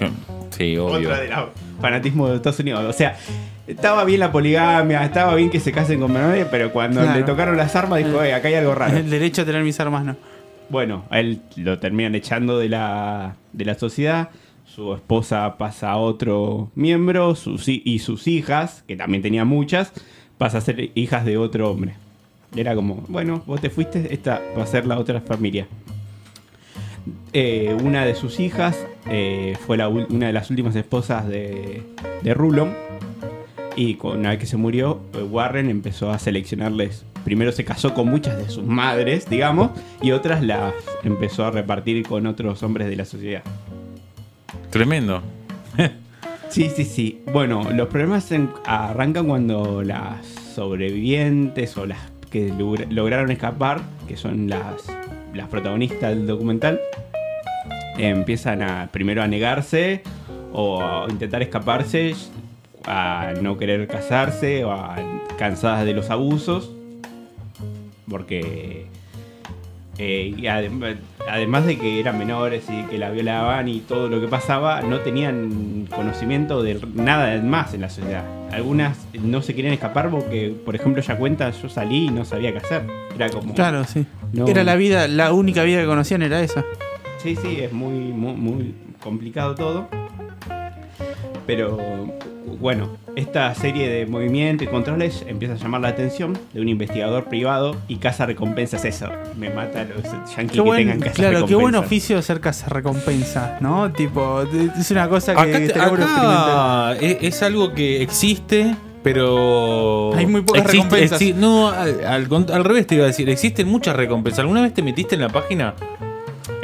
Sí, 0.50 0.76
obvio. 0.78 1.08
Otra 1.08 1.20
de 1.20 1.28
los 1.28 1.48
fanatismo 1.80 2.28
de 2.28 2.36
Estados 2.36 2.60
Unidos. 2.60 2.84
O 2.88 2.92
sea, 2.92 3.16
estaba 3.66 4.04
bien 4.04 4.20
la 4.20 4.30
poligamia, 4.32 5.04
estaba 5.04 5.34
bien 5.34 5.50
que 5.50 5.60
se 5.60 5.72
casen 5.72 6.00
con 6.00 6.12
menores, 6.12 6.46
pero 6.50 6.72
cuando 6.72 7.00
Claro. 7.02 7.18
le 7.18 7.24
tocaron 7.24 7.56
las 7.56 7.74
armas 7.76 8.04
dijo, 8.04 8.22
"Eh, 8.22 8.34
acá 8.34 8.48
hay 8.48 8.54
algo 8.54 8.74
raro. 8.74 8.96
El 8.96 9.08
derecho 9.10 9.42
a 9.42 9.44
tener 9.44 9.62
mis 9.62 9.78
armas, 9.80 10.04
no. 10.04 10.16
Bueno, 10.70 11.04
a 11.10 11.20
él 11.20 11.40
lo 11.56 11.78
terminan 11.78 12.14
echando 12.14 12.58
de 12.58 12.68
la, 12.68 13.36
de 13.52 13.64
la 13.64 13.74
sociedad. 13.74 14.30
Su 14.66 14.94
esposa 14.94 15.56
pasa 15.58 15.90
a 15.90 15.96
otro 15.98 16.70
miembro 16.74 17.34
sus, 17.36 17.68
y 17.68 17.98
sus 18.00 18.26
hijas, 18.26 18.82
que 18.88 18.96
también 18.96 19.22
tenía 19.22 19.44
muchas, 19.44 19.92
pasa 20.38 20.58
a 20.58 20.60
ser 20.62 20.90
hijas 20.94 21.24
de 21.24 21.36
otro 21.36 21.70
hombre. 21.70 21.94
Era 22.56 22.74
como, 22.74 23.04
bueno, 23.08 23.42
vos 23.46 23.60
te 23.60 23.68
fuiste, 23.70 24.12
esta 24.12 24.40
va 24.58 24.62
a 24.62 24.66
ser 24.66 24.86
la 24.86 24.98
otra 24.98 25.20
familia. 25.20 25.66
Eh, 27.32 27.76
una 27.82 28.04
de 28.06 28.14
sus 28.14 28.40
hijas 28.40 28.86
eh, 29.10 29.56
fue 29.66 29.76
la 29.76 29.88
una 29.88 30.28
de 30.28 30.32
las 30.32 30.48
últimas 30.50 30.74
esposas 30.76 31.28
de, 31.28 31.82
de 32.22 32.34
Rulon. 32.34 32.72
Y 33.76 33.98
una 34.02 34.30
vez 34.30 34.38
que 34.38 34.46
se 34.46 34.56
murió, 34.56 35.00
eh, 35.14 35.22
Warren 35.22 35.68
empezó 35.68 36.10
a 36.10 36.18
seleccionarles. 36.18 37.04
Primero 37.24 37.50
se 37.52 37.64
casó 37.64 37.94
con 37.94 38.08
muchas 38.08 38.36
de 38.36 38.48
sus 38.48 38.64
madres, 38.64 39.28
digamos, 39.28 39.70
y 40.02 40.12
otras 40.12 40.42
las 40.42 40.74
empezó 41.02 41.44
a 41.46 41.50
repartir 41.50 42.06
con 42.06 42.26
otros 42.26 42.62
hombres 42.62 42.88
de 42.88 42.96
la 42.96 43.04
sociedad. 43.04 43.42
Tremendo. 44.70 45.22
Sí, 46.50 46.70
sí, 46.74 46.84
sí. 46.84 47.22
Bueno, 47.32 47.70
los 47.72 47.88
problemas 47.88 48.30
arrancan 48.64 49.26
cuando 49.26 49.82
las 49.82 50.24
sobrevivientes 50.26 51.76
o 51.76 51.86
las 51.86 51.98
que 52.30 52.52
logra- 52.52 52.86
lograron 52.90 53.30
escapar, 53.32 53.80
que 54.06 54.16
son 54.16 54.48
las 54.48 54.86
las 55.32 55.48
protagonistas 55.48 56.10
del 56.10 56.28
documental 56.28 56.80
empiezan 57.98 58.62
a 58.62 58.88
primero 58.92 59.20
a 59.20 59.26
negarse 59.26 60.02
o 60.52 60.80
a 60.80 61.06
intentar 61.10 61.42
escaparse, 61.42 62.14
a 62.86 63.32
no 63.40 63.56
querer 63.56 63.86
casarse 63.88 64.64
o 64.64 64.72
a 64.72 64.96
cansadas 65.38 65.84
de 65.84 65.94
los 65.94 66.10
abusos, 66.10 66.70
porque 68.08 68.86
eh, 69.98 70.34
y 70.36 70.42
adem- 70.42 70.96
además 71.28 71.66
de 71.66 71.78
que 71.78 72.00
eran 72.00 72.18
menores 72.18 72.64
y 72.68 72.82
que 72.84 72.98
la 72.98 73.10
violaban 73.10 73.68
y 73.68 73.80
todo 73.80 74.08
lo 74.08 74.20
que 74.20 74.28
pasaba, 74.28 74.82
no 74.82 75.00
tenían 75.00 75.86
conocimiento 75.94 76.62
de 76.62 76.80
nada 76.94 77.40
más 77.42 77.74
en 77.74 77.80
la 77.82 77.90
sociedad. 77.90 78.24
Algunas 78.52 78.98
no 79.14 79.40
se 79.42 79.54
querían 79.54 79.72
escapar 79.72 80.10
porque, 80.10 80.54
por 80.64 80.76
ejemplo, 80.76 81.02
ella 81.02 81.16
cuenta, 81.16 81.50
yo 81.50 81.68
salí 81.68 82.06
y 82.06 82.10
no 82.10 82.24
sabía 82.24 82.52
qué 82.52 82.58
hacer. 82.58 82.82
Era 83.14 83.30
como... 83.30 83.54
Claro, 83.54 83.84
sí. 83.84 84.06
No. 84.32 84.46
Era 84.46 84.62
la 84.62 84.76
vida, 84.76 85.08
la 85.08 85.32
única 85.32 85.62
vida 85.64 85.80
que 85.80 85.86
conocían 85.86 86.22
era 86.22 86.40
esa. 86.40 86.64
Sí, 87.18 87.36
sí, 87.36 87.60
es 87.60 87.72
muy, 87.72 87.94
muy, 88.12 88.34
muy 88.34 88.74
complicado 89.00 89.54
todo. 89.54 89.88
Pero 91.46 91.78
bueno, 92.60 92.88
esta 93.16 93.54
serie 93.54 93.88
de 93.88 94.06
movimientos 94.06 94.66
y 94.66 94.70
controles 94.70 95.24
empieza 95.26 95.54
a 95.54 95.56
llamar 95.56 95.80
la 95.80 95.88
atención 95.88 96.38
de 96.52 96.60
un 96.60 96.68
investigador 96.68 97.24
privado 97.24 97.76
y 97.88 97.96
caza 97.96 98.26
recompensas. 98.26 98.84
Eso 98.84 99.08
me 99.38 99.50
mata 99.50 99.80
a 99.82 99.84
los 99.84 100.02
yankees 100.36 100.52
que 100.52 100.60
buen, 100.60 100.78
tengan 100.80 101.00
casa 101.00 101.14
claro, 101.14 101.46
qué 101.46 101.54
buen 101.54 101.74
oficio 101.74 102.20
ser 102.22 102.40
recompensa, 102.68 103.58
¿no? 103.60 103.90
Tipo, 103.92 104.42
es 104.78 104.90
una 104.90 105.08
cosa 105.08 105.34
que 105.34 105.40
Acá, 105.40 105.58
te- 105.58 105.64
estaría 105.66 105.88
bueno 105.88 106.04
experimentar. 106.04 106.92
acá 106.92 106.96
es, 107.00 107.16
es 107.22 107.42
algo 107.42 107.72
que 107.72 108.02
existe, 108.02 108.74
pero. 109.02 110.14
Hay 110.14 110.26
muy 110.26 110.42
pocas 110.42 110.66
recompensas. 110.66 111.20
exi- 111.20 111.34
no, 111.34 111.68
al, 111.68 112.04
al 112.04 112.28
cont- 112.28 112.50
al 112.50 112.64
revés 112.64 112.86
te 112.86 112.94
iba 112.96 113.04
a 113.04 113.08
decir, 113.08 113.28
existen 113.30 113.68
muchas 113.68 113.96
recompensas. 113.96 114.40
¿Alguna 114.40 114.62
vez 114.62 114.74
te 114.74 114.82
metiste 114.82 115.14
en 115.14 115.20
la 115.22 115.28
página? 115.28 115.74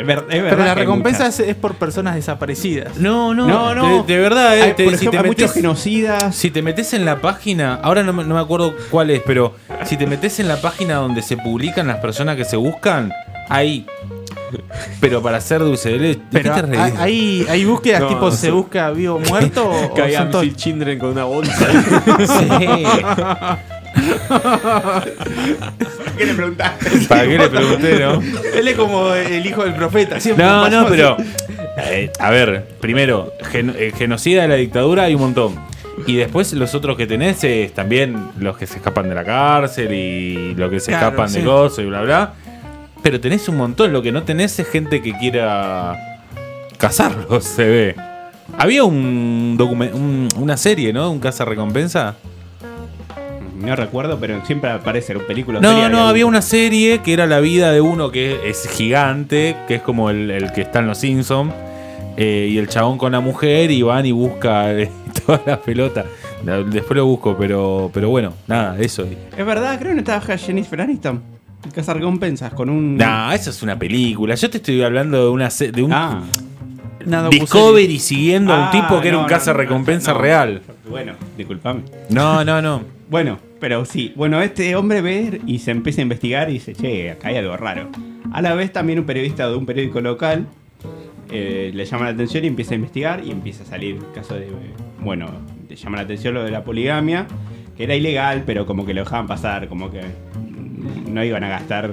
Es, 0.00 0.06
Pero 0.28 0.56
la 0.64 0.74
que 0.74 0.80
recompensa 0.80 1.26
es, 1.26 1.40
es 1.40 1.54
por 1.56 1.74
personas 1.74 2.14
desaparecidas. 2.14 2.96
No, 2.96 3.34
no, 3.34 3.46
No, 3.46 3.74
no. 3.74 4.02
De, 4.04 4.14
de 4.14 4.20
verdad, 4.20 4.56
eh, 4.58 4.62
Hay, 4.62 4.72
te- 4.74 4.84
por 4.84 4.92
si, 4.92 4.96
ejemplo, 4.96 5.10
te 5.10 5.16
hay 5.18 5.24
muchos 5.30 5.40
metes, 5.50 5.54
genocidas. 5.54 6.34
si 6.36 6.50
te 6.50 6.62
metes 6.62 6.92
en 6.94 7.04
la 7.04 7.20
página, 7.20 7.74
ahora 7.82 8.02
no, 8.02 8.12
me- 8.12 8.24
no 8.24 8.34
me 8.34 8.40
acuerdo 8.40 8.74
cuál 8.90 9.10
es, 9.10 9.22
pero 9.26 9.54
si 9.84 9.96
te 9.96 10.06
metes 10.06 10.40
en 10.40 10.48
la 10.48 10.60
página 10.60 10.96
donde 10.96 11.22
se 11.22 11.36
publican 11.36 11.86
las 11.86 11.98
personas 11.98 12.36
que 12.36 12.44
se 12.44 12.56
buscan, 12.56 13.12
ahí. 13.48 13.86
Pero 15.00 15.22
para 15.22 15.38
hacer 15.38 15.60
dulce 15.60 15.90
de 15.90 15.98
leche. 15.98 16.20
¿de 16.30 16.40
Pero 16.40 16.54
qué 16.54 16.60
te 16.60 16.66
reís? 16.66 16.80
hay, 16.80 16.92
hay, 16.98 17.46
hay 17.48 17.64
búsquedas 17.64 18.00
No, 18.00 18.08
tipo 18.08 18.20
no 18.22 18.30
se 18.32 18.50
busca 18.50 18.90
vivo 18.90 19.14
o 19.14 19.18
muerto 19.20 19.64
o, 19.70 19.70
o 19.92 19.96
son 19.96 20.30
todos- 20.30 20.42
Amsil 20.44 20.56
Children 20.56 20.98
con 20.98 21.10
una 21.10 21.24
bolsa. 21.24 21.66
Sí. 22.26 22.84
¿Qué 26.16 26.26
le 26.26 26.34
preguntaste? 26.34 26.90
¿Para 27.08 27.24
qué 27.24 27.38
le 27.38 27.48
pregunté, 27.48 27.98
no? 28.00 28.20
Él 28.54 28.68
es 28.68 28.76
como 28.76 29.12
el 29.14 29.44
hijo 29.46 29.64
del 29.64 29.74
profeta. 29.74 30.20
Siempre 30.20 30.44
No, 30.44 30.68
no, 30.68 30.86
pero. 30.88 31.16
eh, 31.78 32.10
a 32.18 32.30
ver, 32.30 32.68
primero, 32.80 33.32
gen- 33.50 33.74
eh, 33.78 33.92
genocida 33.96 34.42
de 34.42 34.48
la 34.48 34.54
dictadura 34.56 35.04
hay 35.04 35.14
un 35.14 35.20
montón. 35.22 35.54
Y 36.06 36.16
después 36.16 36.52
los 36.54 36.74
otros 36.74 36.96
que 36.96 37.06
tenés 37.06 37.42
es 37.44 37.74
también 37.74 38.16
los 38.38 38.56
que 38.56 38.66
se 38.66 38.76
escapan 38.76 39.08
de 39.08 39.14
la 39.14 39.24
cárcel 39.24 39.92
y 39.92 40.54
los 40.54 40.70
que 40.70 40.80
se 40.80 40.92
Claro, 40.92 41.08
escapan 41.08 41.32
de 41.32 41.40
sí. 41.40 41.44
cosas 41.44 41.78
y 41.80 41.84
bla, 41.88 42.02
bla. 42.02 42.32
Pero 43.02 43.20
tenés 43.20 43.48
un 43.48 43.56
montón. 43.56 43.92
Lo 43.92 44.02
que 44.02 44.12
no 44.12 44.22
tenés 44.22 44.58
es 44.58 44.68
gente 44.68 45.02
que 45.02 45.16
quiera 45.18 45.96
cazarlos, 46.78 47.44
se 47.56 47.64
ve. 47.64 47.96
Había 48.58 48.84
un, 48.84 49.56
un- 49.60 50.28
una 50.36 50.56
serie, 50.56 50.92
¿no? 50.92 51.10
Un 51.10 51.20
caza 51.20 51.44
recompensa. 51.44 52.16
No 53.60 53.76
recuerdo, 53.76 54.18
pero 54.18 54.44
siempre 54.46 54.70
aparece 54.70 55.12
en 55.12 55.20
películas. 55.26 55.60
No, 55.62 55.88
no, 55.88 56.08
había 56.08 56.26
una 56.26 56.42
serie 56.42 57.00
que 57.00 57.12
era 57.12 57.26
la 57.26 57.40
vida 57.40 57.72
de 57.72 57.80
uno 57.80 58.10
que 58.10 58.48
es 58.48 58.68
gigante, 58.68 59.56
que 59.68 59.76
es 59.76 59.82
como 59.82 60.10
el, 60.10 60.30
el 60.30 60.52
que 60.52 60.62
está 60.62 60.78
en 60.80 60.86
los 60.86 60.98
Simpsons, 60.98 61.52
y 62.16 62.58
el 62.58 62.68
chabón 62.68 62.98
con 62.98 63.12
la 63.12 63.20
mujer 63.20 63.70
y 63.70 63.82
van 63.82 64.04
y 64.06 64.12
busca 64.12 64.72
eh, 64.72 64.90
toda 65.26 65.40
la 65.46 65.60
pelota. 65.60 66.04
Después 66.42 66.96
lo 66.96 67.04
busco, 67.06 67.36
pero, 67.36 67.90
pero 67.92 68.08
bueno, 68.08 68.32
nada, 68.46 68.76
eso. 68.78 69.06
Es 69.36 69.44
verdad, 69.46 69.78
creo 69.78 69.90
que 69.90 69.94
no 69.96 70.00
estaba 70.00 70.36
Jennifer 70.38 70.80
Aniston. 70.80 71.22
En 71.62 71.70
Casa 71.70 71.92
recompensas 71.92 72.54
con 72.54 72.70
un. 72.70 72.96
Nah, 72.96 73.34
eso 73.34 73.50
es 73.50 73.62
una 73.62 73.78
película. 73.78 74.34
Yo 74.34 74.48
te 74.48 74.56
estoy 74.56 74.82
hablando 74.82 75.22
de 75.24 75.28
una 75.30 75.50
se- 75.50 75.70
de 75.70 75.82
un 75.82 75.92
Ah. 75.92 76.22
Discovery 77.30 77.98
siguiendo 77.98 78.52
a 78.52 78.56
un 78.56 78.62
Ah, 78.64 78.70
tipo 78.70 79.00
que 79.00 79.08
era 79.08 79.16
no, 79.18 79.24
un 79.24 79.26
no, 79.26 79.28
caza 79.34 79.52
recompensa 79.52 80.12
no, 80.12 80.18
no. 80.18 80.22
real. 80.22 80.62
Bueno, 80.88 81.12
disculpame. 81.36 81.82
No, 82.10 82.44
no, 82.44 82.60
no. 82.62 82.82
Bueno, 83.08 83.38
pero 83.60 83.84
sí. 83.84 84.12
Bueno, 84.16 84.40
este 84.42 84.74
hombre 84.74 85.02
ve 85.02 85.40
y 85.46 85.58
se 85.58 85.70
empieza 85.70 86.00
a 86.00 86.02
investigar 86.02 86.50
y 86.50 86.54
dice, 86.54 86.74
che, 86.74 87.10
acá 87.10 87.28
hay 87.28 87.36
algo 87.36 87.56
raro. 87.56 87.88
A 88.32 88.42
la 88.42 88.54
vez 88.54 88.72
también 88.72 88.98
un 88.98 89.04
periodista 89.04 89.48
de 89.48 89.56
un 89.56 89.66
periódico 89.66 90.00
local 90.00 90.46
eh, 91.30 91.70
le 91.72 91.84
llama 91.84 92.06
la 92.06 92.10
atención 92.10 92.44
y 92.44 92.48
empieza 92.48 92.72
a 92.72 92.76
investigar 92.76 93.22
y 93.24 93.30
empieza 93.30 93.62
a 93.62 93.66
salir 93.66 93.96
el 93.96 94.12
caso 94.12 94.34
de... 94.34 94.48
Bueno, 95.00 95.26
le 95.68 95.76
llama 95.76 95.98
la 95.98 96.02
atención 96.04 96.34
lo 96.34 96.42
de 96.42 96.50
la 96.50 96.64
poligamia, 96.64 97.26
que 97.76 97.84
era 97.84 97.94
ilegal, 97.94 98.42
pero 98.44 98.66
como 98.66 98.84
que 98.84 98.94
lo 98.94 99.02
dejaban 99.02 99.26
pasar, 99.26 99.68
como 99.68 99.90
que 99.90 100.00
no 101.08 101.22
iban 101.24 101.44
a 101.44 101.48
gastar 101.48 101.92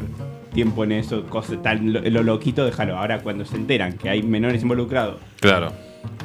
tiempo 0.54 0.84
en 0.84 0.94
eso, 0.94 1.26
cosas 1.26 1.62
tan 1.62 1.94
lo, 1.94 2.02
lo 2.02 2.24
loquito, 2.24 2.66
déjalo. 2.66 2.98
Ahora 2.98 3.20
cuando 3.20 3.46
se 3.46 3.58
enteran 3.58 3.94
que 3.94 4.10
hay 4.10 4.24
menores 4.24 4.64
involucrados 4.64 5.18
Claro. 5.40 5.72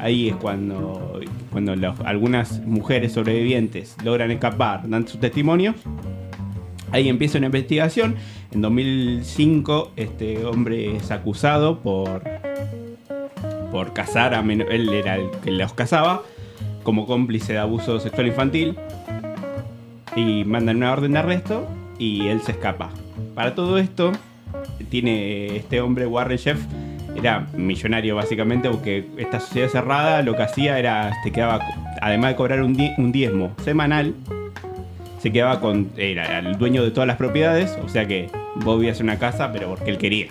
Ahí 0.01 0.29
es 0.29 0.37
cuando, 0.37 1.21
cuando 1.51 1.75
algunas 2.05 2.61
mujeres 2.67 3.13
sobrevivientes 3.13 3.97
logran 4.05 4.31
escapar, 4.31 4.89
dan 4.89 5.07
su 5.07 5.19
testimonio. 5.19 5.75
Ahí 6.91 7.09
empieza 7.09 7.39
una 7.39 7.47
investigación. 7.47 8.17
En 8.51 8.61
2005 8.61 9.93
este 9.97 10.45
hombre 10.45 10.97
es 10.97 11.11
acusado 11.11 11.81
por, 11.81 12.23
por 13.71 13.93
casar 13.93 14.35
a 14.35 14.43
menores. 14.43 14.75
Él 14.75 14.93
era 14.93 15.17
el 15.17 15.31
que 15.43 15.51
los 15.51 15.73
casaba 15.73 16.23
como 16.83 17.07
cómplice 17.07 17.55
de 17.55 17.59
abuso 17.61 17.99
sexual 18.01 18.27
infantil. 18.27 18.77
Y 20.15 20.45
mandan 20.45 20.77
una 20.77 20.93
orden 20.93 21.13
de 21.13 21.19
arresto 21.21 21.67
y 21.99 22.27
él 22.27 22.43
se 22.43 22.53
escapa. 22.53 22.91
Para 23.35 23.55
todo 23.55 23.79
esto, 23.79 24.13
tiene 24.91 25.57
este 25.57 25.81
hombre, 25.81 26.07
Warren 26.07 26.37
Sheff, 26.37 26.61
era 27.17 27.47
millonario 27.57 28.17
básicamente, 28.17 28.69
porque 28.71 29.05
esta 29.19 29.41
sociedad 29.41 29.69
cerrada 29.69 30.23
lo 30.23 30.35
que 30.37 30.43
hacía 30.43 30.79
era, 30.79 31.13
te 31.25 31.31
quedaba, 31.31 31.61
además 32.01 32.31
de 32.31 32.37
cobrar 32.37 32.63
un, 32.63 32.75
di- 32.75 32.93
un 32.99 33.13
diezmo 33.13 33.53
semanal, 33.65 34.15
se 35.21 35.31
quedaba 35.31 35.61
con, 35.61 35.91
era 35.97 36.39
el 36.41 36.59
dueño 36.59 36.83
de 36.83 36.91
todas 36.91 37.07
las 37.07 37.17
propiedades, 37.17 37.79
o 37.85 37.89
sea 37.89 38.07
que 38.07 38.29
vos 38.57 38.79
vivías 38.81 38.99
en 39.01 39.05
una 39.07 39.19
casa, 39.19 39.53
pero 39.53 39.69
porque 39.69 39.91
él 39.91 39.99
quería. 39.99 40.27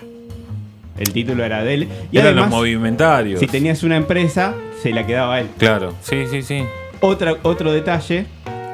El 0.98 1.12
título 1.12 1.42
era 1.44 1.64
de 1.64 1.74
él. 1.74 1.88
Y 2.12 2.18
Eran 2.18 2.34
los 2.36 2.42
además, 2.44 2.50
movimentarios. 2.50 3.40
si 3.40 3.46
tenías 3.46 3.82
una 3.82 3.96
empresa, 3.96 4.54
se 4.82 4.90
la 4.92 5.06
quedaba 5.06 5.36
a 5.36 5.40
él. 5.40 5.48
Claro, 5.58 5.94
sí, 6.02 6.26
sí, 6.30 6.42
sí. 6.42 6.62
Otra, 7.00 7.36
otro 7.42 7.72
detalle 7.72 8.26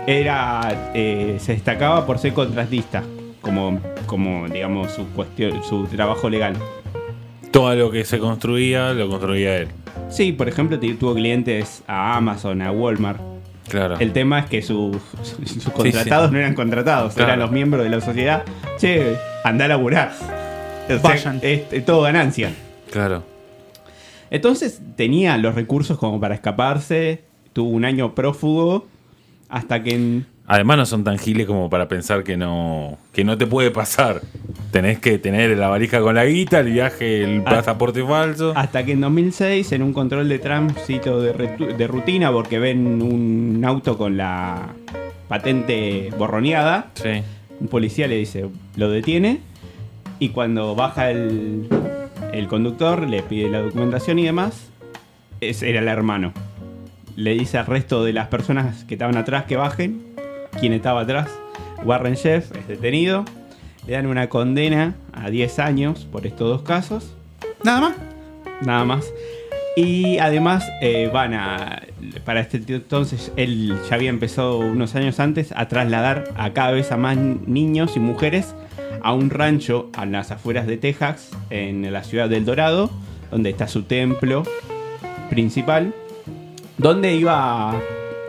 era 0.07 0.91
eh, 0.95 1.37
se 1.39 1.53
destacaba 1.53 2.05
por 2.05 2.19
ser 2.19 2.33
contratista, 2.33 3.05
como, 3.41 3.81
como 4.07 4.49
digamos 4.49 4.91
su 4.93 5.07
cuestión, 5.11 5.63
su 5.63 5.85
trabajo 5.87 6.29
legal. 6.29 6.55
Todo 7.51 7.75
lo 7.75 7.91
que 7.91 8.05
se 8.05 8.19
construía, 8.19 8.93
lo 8.93 9.09
construía 9.09 9.57
él. 9.57 9.69
Sí, 10.11 10.33
por 10.33 10.49
ejemplo, 10.49 10.79
tuvo 10.79 11.15
clientes 11.15 11.83
a 11.87 12.17
Amazon, 12.17 12.63
a 12.63 12.73
Walmart. 12.73 13.21
Claro. 13.69 13.97
El 13.99 14.13
tema 14.13 14.41
es 14.41 14.47
que 14.47 14.63
sus, 14.63 14.97
contratados 15.75 16.29
sí. 16.29 16.33
no 16.33 16.39
eran 16.39 16.55
contratados, 16.55 17.15
Claro. 17.15 17.29
eran 17.29 17.41
los 17.41 17.51
miembros 17.51 17.85
de 17.85 17.91
la 17.91 18.01
sociedad. 18.01 18.45
Che, 18.79 19.17
anda 19.45 19.67
a 19.67 19.69
laburar. 19.69 20.13
O 20.85 20.87
sea, 20.87 20.99
Vayan. 20.99 21.41
es, 21.43 21.71
es 21.71 21.85
todo 21.85 22.03
ganancia. 22.03 22.53
Claro. 22.91 23.23
Entonces 24.31 24.81
tenía 24.97 25.37
los 25.37 25.55
recursos 25.55 25.99
como 25.99 26.21
para 26.21 26.35
escaparse. 26.35 27.25
Tuvo 27.53 27.71
un 27.71 27.85
año 27.85 28.15
prófugo 28.15 28.87
hasta 29.49 29.83
que 29.83 29.95
en, 29.95 30.27
Además 30.51 30.79
no 30.79 30.87
son 30.87 31.05
tan 31.05 31.19
giles 31.19 31.47
como 31.47 31.69
para 31.69 31.89
pensar 31.89 32.25
que 32.25 32.39
no, 32.39 32.97
que 33.13 33.23
no 33.23 33.37
te 33.37 33.47
puede 33.47 33.71
pasar. 33.71 34.23
Tenés 34.71 34.99
que 34.99 35.19
tener 35.19 35.57
la 35.59 35.69
valija 35.69 36.01
con 36.01 36.15
la 36.15 36.25
guita, 36.25 36.61
el 36.61 36.73
viaje, 36.73 37.23
el 37.23 37.43
Ah. 37.45 37.51
pasaporte 37.51 38.03
falso. 38.03 38.55
Hasta 38.57 38.83
que 38.85 38.93
en 38.93 39.03
2006, 39.03 39.73
en 39.73 39.83
un 39.83 39.93
control 39.93 40.27
de 40.29 40.39
tránsito 40.39 41.21
de, 41.21 41.87
rutina, 41.87 42.33
porque 42.33 42.59
ven 42.59 43.03
un 43.03 43.63
auto 43.67 43.99
con 43.99 44.17
la 44.17 44.69
patente 45.29 46.11
borroneada, 46.17 46.87
Sí. 46.95 47.23
un 47.61 47.69
policía 47.69 48.09
le 48.09 48.17
dice, 48.17 48.47
lo 48.77 48.89
detiene, 48.91 49.41
y 50.19 50.31
cuando 50.31 50.75
baja 50.75 51.11
el, 51.11 51.69
el 52.33 52.49
conductor, 52.49 53.07
le 53.07 53.23
pide 53.23 53.51
la 53.51 53.61
documentación 53.61 54.19
y 54.19 54.25
demás, 54.25 54.71
es, 55.43 55.63
era 55.63 55.81
el 55.81 55.89
hermano. 55.89 56.33
Le 57.17 57.35
dice 57.35 57.59
al 57.59 57.67
resto 57.67 58.03
de 58.05 58.13
las 58.15 58.29
personas 58.29 58.85
que 58.85 58.95
estaban 58.95 59.17
atrás 59.19 59.45
que 59.45 59.57
bajen, 59.57 60.08
quien 60.61 60.73
estaba 60.73 61.03
atrás, 61.03 61.31
Warren 61.85 62.15
Sheff 62.15 62.55
es 62.57 62.69
detenido, 62.69 63.25
le 63.87 63.95
dan 63.95 64.07
una 64.07 64.29
condena 64.29 64.95
a 65.13 65.31
10 65.31 65.59
años 65.59 66.07
por 66.11 66.27
estos 66.27 66.49
dos 66.49 66.63
casos, 66.63 67.15
Nada 67.65 67.81
más. 67.81 67.97
nada 68.63 68.85
más. 68.85 69.13
Y 69.77 70.19
además 70.19 70.69
eh, 70.81 71.09
van 71.13 71.35
a, 71.35 71.83
para 72.25 72.41
este 72.41 72.61
entonces, 72.69 73.33
él 73.37 73.79
ya 73.89 73.95
había 73.95 74.11
empezado 74.11 74.59
unos 74.59 74.95
años 74.97 75.21
antes 75.21 75.53
a 75.55 75.69
trasladar 75.69 76.25
a 76.37 76.53
cada 76.53 76.73
vez 76.73 76.91
a 76.91 76.97
más 76.97 77.17
niños 77.17 77.97
y 77.97 78.01
mujeres 78.01 78.55
a 79.03 79.13
un 79.13 79.31
rancho 79.31 79.91
a 79.97 80.05
las 80.05 80.33
afueras 80.33 80.67
de 80.67 80.77
Texas, 80.79 81.31
en 81.51 81.93
la 81.93 82.03
ciudad 82.03 82.29
del 82.29 82.45
Dorado, 82.45 82.91
donde 83.31 83.51
está 83.51 83.69
su 83.69 83.85
templo 83.85 84.43
principal, 85.31 85.95
donde 86.79 87.15
iba 87.15 87.71
a 87.71 87.81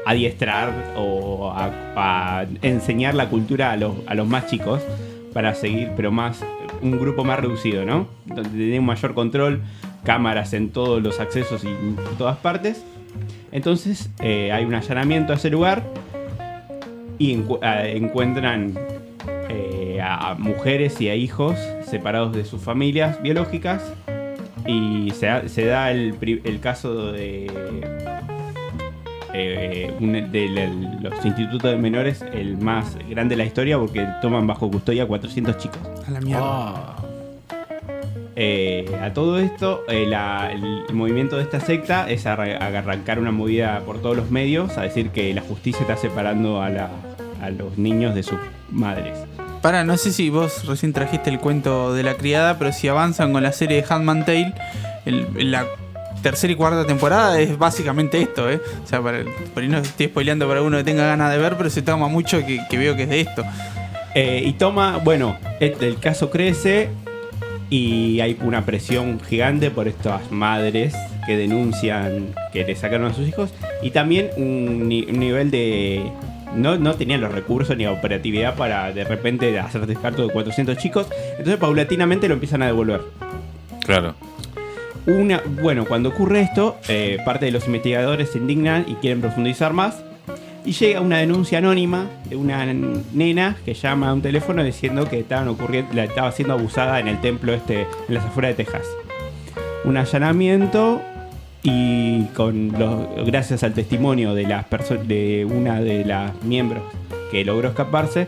adiestrar 0.10 0.94
o 0.98 1.52
a, 1.56 2.46
enseñar 2.62 3.14
la 3.16 3.30
cultura 3.30 3.72
a 3.72 3.78
los, 3.78 3.94
a 4.08 4.16
los 4.16 4.28
más 4.28 4.48
chicos 4.48 4.82
para 5.34 5.54
seguir, 5.56 5.92
pero 5.96 6.12
más 6.12 6.44
un 6.82 7.00
grupo 7.00 7.24
más 7.24 7.40
reducido, 7.40 7.86
¿no? 7.86 8.08
Donde 8.26 8.50
tenía 8.50 8.80
un 8.80 8.86
mayor 8.86 9.14
control, 9.14 9.62
cámaras 10.04 10.54
en 10.54 10.70
todos 10.70 11.04
los 11.04 11.20
accesos 11.20 11.64
y 11.64 11.68
en 11.68 11.96
todas 12.18 12.38
partes. 12.38 12.84
Entonces 13.52 14.10
eh, 14.22 14.52
hay 14.52 14.66
un 14.66 14.74
allanamiento 14.76 15.34
a 15.34 15.36
ese 15.36 15.50
lugar 15.50 15.84
y 17.18 17.36
encu- 17.36 17.62
a- 17.64 17.88
encuentran 17.88 18.74
eh, 19.50 20.00
a 20.02 20.36
mujeres 20.40 21.00
y 21.02 21.10
a 21.10 21.16
hijos 21.16 21.56
separados 21.86 22.34
de 22.36 22.46
sus 22.46 22.62
familias 22.62 23.22
biológicas 23.22 23.84
y 24.66 25.12
se, 25.12 25.26
da- 25.66 25.92
el, 25.92 26.16
el 26.44 26.60
caso 26.60 27.12
de, 27.12 27.52
eh, 29.40 29.94
un- 30.00 30.32
de 30.32 30.50
la- 30.50 31.10
los 31.10 31.26
institutos 31.26 31.72
de 31.72 31.78
menores, 31.78 32.24
el 32.34 32.58
más 32.58 32.98
grande 33.10 33.36
de 33.36 33.38
la 33.38 33.46
historia 33.46 33.78
porque 33.78 34.06
toman 34.22 34.46
bajo 34.48 34.70
custodia 34.70 35.06
400 35.08 35.58
chicos. 35.58 35.80
A 36.08 36.12
la 36.12 36.20
mierda. 36.22 36.44
Ah, 36.44 36.96
Eh, 38.42 38.86
a 39.02 39.14
todo 39.14 39.38
esto, 39.40 39.84
eh, 39.90 40.06
la- 40.08 40.50
el 40.54 40.86
movimiento 40.96 41.36
de 41.36 41.44
esta 41.44 41.60
secta 41.60 42.10
es 42.10 42.26
arra- 42.26 42.56
arrancar 42.58 43.20
una 43.20 43.32
movida 43.32 43.82
por 43.86 44.02
todos 44.02 44.16
los 44.16 44.32
medios 44.32 44.78
a 44.78 44.84
decir 44.84 45.10
que 45.10 45.34
la 45.34 45.42
justicia 45.42 45.82
está 45.82 45.98
separando 45.98 46.62
a, 46.62 46.70
la- 46.70 46.90
a 47.42 47.50
los 47.50 47.78
niños 47.78 48.16
de 48.16 48.24
sus 48.24 48.40
madres. 48.72 49.18
Para, 49.62 49.84
no 49.84 49.98
sé 49.98 50.14
si 50.14 50.30
vos 50.30 50.66
recién 50.68 50.94
trajiste 50.94 51.30
el 51.30 51.40
cuento 51.40 51.94
de 51.94 52.04
la 52.04 52.14
criada, 52.14 52.58
pero 52.58 52.72
si 52.72 52.88
avanzan 52.88 53.34
con 53.34 53.44
la 53.44 53.52
serie 53.52 53.82
de 53.82 53.94
Handman 53.94 54.24
Tale, 54.24 54.54
el- 55.06 55.52
la 55.52 55.66
tercera 56.22 56.54
y 56.54 56.56
cuarta 56.56 56.86
temporada 56.86 57.40
es 57.40 57.58
básicamente 57.58 58.22
esto, 58.22 58.50
¿eh? 58.50 58.60
O 58.84 58.88
sea, 58.88 59.02
para, 59.02 59.20
por 59.54 59.64
ahí 59.64 59.70
no 59.70 59.78
estoy 59.80 60.08
spoileando 60.08 60.48
para 60.48 60.62
uno 60.62 60.78
que 60.78 60.84
tenga 60.84 61.06
ganas 61.06 61.32
de 61.32 61.38
ver, 61.38 61.56
pero 61.58 61.70
se 61.70 61.82
toma 61.82 62.08
mucho 62.08 62.46
que, 62.46 62.60
que 62.70 62.78
veo 62.78 62.96
que 62.96 63.04
es 63.04 63.10
de 63.10 63.22
esto. 63.22 63.44
Eh, 64.16 64.44
y 64.46 64.54
toma, 64.54 64.98
bueno, 65.04 65.38
el 65.60 65.98
caso 66.00 66.30
crece 66.30 66.90
y 67.70 68.20
hay 68.22 68.38
una 68.42 68.66
presión 68.66 69.20
gigante 69.20 69.70
por 69.70 69.88
estas 69.88 70.32
madres 70.32 70.96
que 71.28 71.38
denuncian 71.38 72.34
que 72.52 72.66
le 72.66 72.76
sacaron 72.76 73.12
a 73.12 73.14
sus 73.14 73.28
hijos 73.28 73.54
y 73.84 73.92
también 73.92 74.30
un, 74.38 74.88
ni- 74.88 75.04
un 75.04 75.20
nivel 75.20 75.52
de... 75.52 76.12
No, 76.56 76.78
no 76.78 76.96
tenían 76.96 77.22
los 77.22 77.32
recursos 77.32 77.78
ni 77.78 77.84
la 77.84 77.92
operatividad 77.92 78.56
para 78.56 78.92
de 78.92 79.04
repente 79.04 79.60
hacer 79.60 79.86
descarto 79.86 80.26
de 80.26 80.34
400 80.34 80.78
chicos, 80.78 81.06
entonces 81.34 81.58
paulatinamente 81.58 82.28
lo 82.28 82.34
empiezan 82.34 82.64
a 82.64 82.66
devolver. 82.66 83.02
claro. 83.86 84.16
Bueno, 85.06 85.86
cuando 85.86 86.10
ocurre 86.10 86.42
esto, 86.42 86.78
eh, 86.88 87.18
parte 87.26 87.46
de 87.46 87.52
los 87.52 87.66
investigadores 87.68 88.32
se 88.32 88.38
indignan 88.38 88.86
y 88.88 88.96
quieren 88.96 89.22
profundizar 89.22 89.74
más. 89.74 90.04
Y 90.66 90.74
llega 90.74 91.02
una 91.02 91.18
denuncia 91.18 91.60
anónima 91.60 92.08
de 92.26 92.36
una 92.36 92.66
nena 92.66 93.58
que 93.66 93.74
llama 93.74 94.10
a 94.10 94.14
un 94.14 94.22
teléfono 94.22 94.64
diciendo 94.64 95.10
que 95.10 95.20
estaba 95.20 96.32
siendo 96.32 96.54
abusada 96.54 97.00
en 97.00 97.08
el 97.08 97.22
templo 97.22 97.54
este 97.54 97.88
en 98.08 98.14
las 98.14 98.26
afueras 98.26 98.56
de 98.56 98.66
Texas. 98.66 98.86
Un 99.86 99.98
allanamiento 99.98 101.02
y 101.64 102.26
con 102.36 102.74
gracias 103.26 103.64
al 103.64 103.74
testimonio 103.74 104.34
de 104.34 104.44
las 104.44 104.66
de 105.08 105.48
una 105.50 105.82
de 105.82 106.06
las 106.06 106.42
miembros 106.44 106.84
que 107.32 107.44
logró 107.46 107.70
escaparse, 107.70 108.28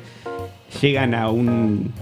llegan 0.82 1.14
a 1.14 1.30
un 1.30 1.94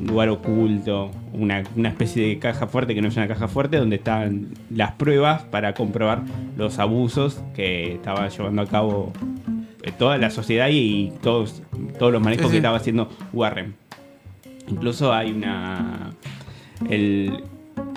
un 0.00 0.06
lugar 0.06 0.28
oculto, 0.28 1.10
una, 1.32 1.62
una 1.76 1.88
especie 1.88 2.26
de 2.28 2.38
caja 2.38 2.66
fuerte 2.66 2.94
que 2.94 3.02
no 3.02 3.08
es 3.08 3.16
una 3.16 3.28
caja 3.28 3.48
fuerte, 3.48 3.76
donde 3.78 3.96
están 3.96 4.48
las 4.70 4.92
pruebas 4.92 5.42
para 5.44 5.74
comprobar 5.74 6.22
los 6.56 6.78
abusos 6.78 7.42
que 7.54 7.94
estaba 7.94 8.28
llevando 8.28 8.62
a 8.62 8.66
cabo 8.66 9.12
eh, 9.82 9.92
toda 9.98 10.18
la 10.18 10.30
sociedad 10.30 10.68
y 10.70 11.12
todos, 11.22 11.62
todos 11.98 12.12
los 12.12 12.20
manejos 12.22 12.46
Sí, 12.46 12.48
sí. 12.48 12.52
que 12.52 12.58
estaba 12.58 12.76
haciendo 12.76 13.08
Warren. 13.32 13.74
Incluso 14.68 15.12
hay 15.12 15.30
una. 15.32 16.10
El, 16.90 17.44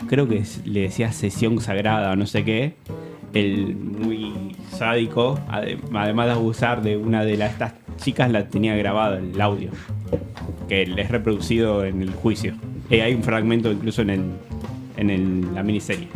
creo 0.08 0.28
que 0.28 0.44
le 0.66 0.82
decía 0.82 1.12
sesión 1.12 1.60
sagrada 1.62 2.12
o 2.12 2.16
no 2.16 2.26
sé 2.28 2.44
qué. 2.46 2.76
El 3.34 3.76
muy 3.76 4.56
sádico, 4.72 5.40
ade- 5.50 5.78
además 5.94 6.26
de 6.28 6.32
abusar 6.32 6.82
de 6.82 6.98
una 6.98 7.24
de 7.24 7.38
las, 7.38 7.52
estas 7.54 7.74
chicas, 8.00 8.32
la 8.32 8.48
tenía 8.48 8.76
grabado 8.76 9.18
el 9.18 9.40
audio. 9.42 9.70
Que 10.68 10.84
es 10.84 11.10
reproducido 11.10 11.84
en 11.86 12.02
el 12.02 12.12
juicio. 12.12 12.54
Eh, 12.90 13.02
hay 13.02 13.14
un 13.14 13.24
fragmento 13.24 13.72
incluso 13.72 14.02
en, 14.02 14.10
el, 14.10 14.22
en 14.98 15.10
el- 15.10 15.56
la 15.56 15.64
miniserie. 15.64 16.08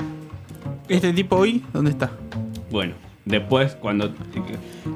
¿Este 0.89 1.13
tipo 1.13 1.35
hoy 1.37 1.63
dónde 1.73 1.91
está? 1.91 2.11
Bueno, 2.71 2.93
después 3.25 3.75
cuando 3.75 4.13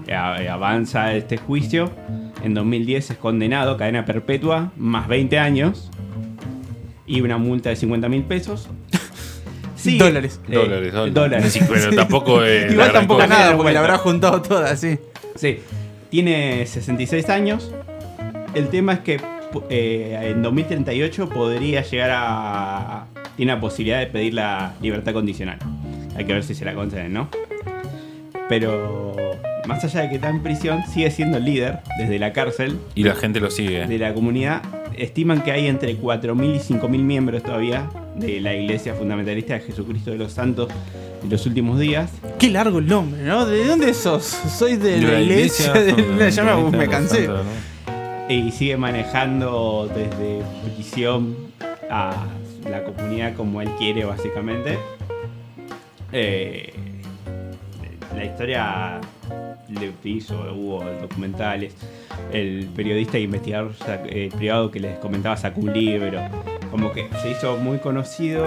eh, 0.07 0.13
a- 0.13 0.53
avanza 0.53 1.13
este 1.13 1.37
juicio, 1.37 1.91
en 2.43 2.53
2010 2.53 3.11
es 3.11 3.17
condenado 3.17 3.71
a 3.71 3.77
cadena 3.77 4.05
perpetua, 4.05 4.71
más 4.77 5.07
20 5.07 5.39
años 5.39 5.89
y 7.05 7.21
una 7.21 7.37
multa 7.37 7.69
de 7.69 7.75
50 7.75 8.09
mil 8.09 8.23
pesos. 8.23 8.69
Sí, 9.75 9.99
Dólares. 9.99 10.41
eh, 10.49 10.55
dólares, 10.55 10.91
dólares. 10.91 11.13
dólares. 11.13 11.53
Sí, 11.53 11.59
pero 11.69 11.95
tampoco 11.95 12.41
Igual 12.45 12.91
tampoco 12.91 13.21
cosa. 13.21 13.27
nada, 13.29 13.55
porque 13.55 13.71
la 13.73 13.79
habrá 13.79 13.97
juntado 13.99 14.41
todas, 14.41 14.79
sí. 14.81 14.97
Sí, 15.35 15.59
tiene 16.09 16.65
66 16.65 17.29
años. 17.29 17.71
El 18.53 18.69
tema 18.69 18.93
es 18.93 18.99
que 18.99 19.19
eh, 19.69 20.31
en 20.33 20.41
2038 20.41 21.29
podría 21.29 21.81
llegar 21.81 22.11
a... 22.13 23.05
Tiene 23.35 23.53
la 23.53 23.59
posibilidad 23.59 23.99
de 23.99 24.07
pedir 24.07 24.33
la 24.33 24.73
libertad 24.81 25.13
condicional. 25.13 25.59
Hay 26.15 26.25
que 26.25 26.33
ver 26.33 26.43
si 26.43 26.55
se 26.55 26.65
la 26.65 26.73
conceden, 26.73 27.13
¿no? 27.13 27.29
Pero 28.49 29.13
más 29.67 29.83
allá 29.83 30.01
de 30.01 30.09
que 30.09 30.15
está 30.15 30.29
en 30.29 30.41
prisión, 30.41 30.81
sigue 30.91 31.11
siendo 31.11 31.37
el 31.37 31.45
líder 31.45 31.79
desde 31.99 32.17
la 32.17 32.33
cárcel 32.33 32.79
Y 32.95 33.03
la 33.03 33.13
gente 33.13 33.39
lo 33.39 33.51
sigue. 33.51 33.85
de 33.85 33.97
la 33.99 34.13
comunidad. 34.13 34.61
Estiman 34.97 35.41
que 35.43 35.51
hay 35.51 35.67
entre 35.67 35.95
4.000 35.99 36.55
y 36.55 36.59
5.000 36.59 36.87
miembros 37.03 37.43
todavía 37.43 37.87
de 38.17 38.41
la 38.41 38.53
Iglesia 38.55 38.93
Fundamentalista 38.95 39.53
de 39.55 39.59
Jesucristo 39.61 40.11
de 40.11 40.17
los 40.17 40.31
Santos 40.33 40.69
en 41.23 41.29
los 41.29 41.45
últimos 41.45 41.79
días. 41.79 42.11
Qué 42.39 42.49
largo 42.49 42.79
el 42.79 42.87
nombre, 42.87 43.21
¿no? 43.23 43.45
¿De 43.45 43.65
dónde 43.65 43.93
sos? 43.93 44.23
Soy 44.57 44.75
de 44.75 44.99
la, 45.01 45.11
La 45.13 45.21
iglesia. 45.21 45.71
de 45.73 45.93
la- 46.17 46.29
ya 46.29 46.43
me, 46.43 46.77
me 46.77 46.87
cansé. 46.87 47.29
y 48.29 48.51
sigue 48.51 48.75
manejando 48.77 49.89
desde 49.93 50.41
prisión 50.75 51.35
a 51.89 52.25
la 52.69 52.83
comunidad 52.83 53.33
como 53.35 53.61
él 53.61 53.69
quiere 53.77 54.03
básicamente 54.05 54.77
Eh, 56.11 56.73
la 58.15 58.23
historia 58.25 59.01
le 59.69 59.91
hizo 60.09 60.33
hubo 60.55 60.83
documentales 61.01 61.73
el 62.31 62.69
periodista 62.75 63.17
e 63.17 63.21
investigador 63.21 63.73
eh, 64.07 64.29
privado 64.35 64.71
que 64.71 64.79
les 64.79 64.97
comentaba 64.99 65.35
sacó 65.37 65.61
un 65.61 65.73
libro 65.73 66.19
como 66.71 66.91
que 66.91 67.07
se 67.21 67.31
hizo 67.31 67.57
muy 67.57 67.79
conocido 67.79 68.45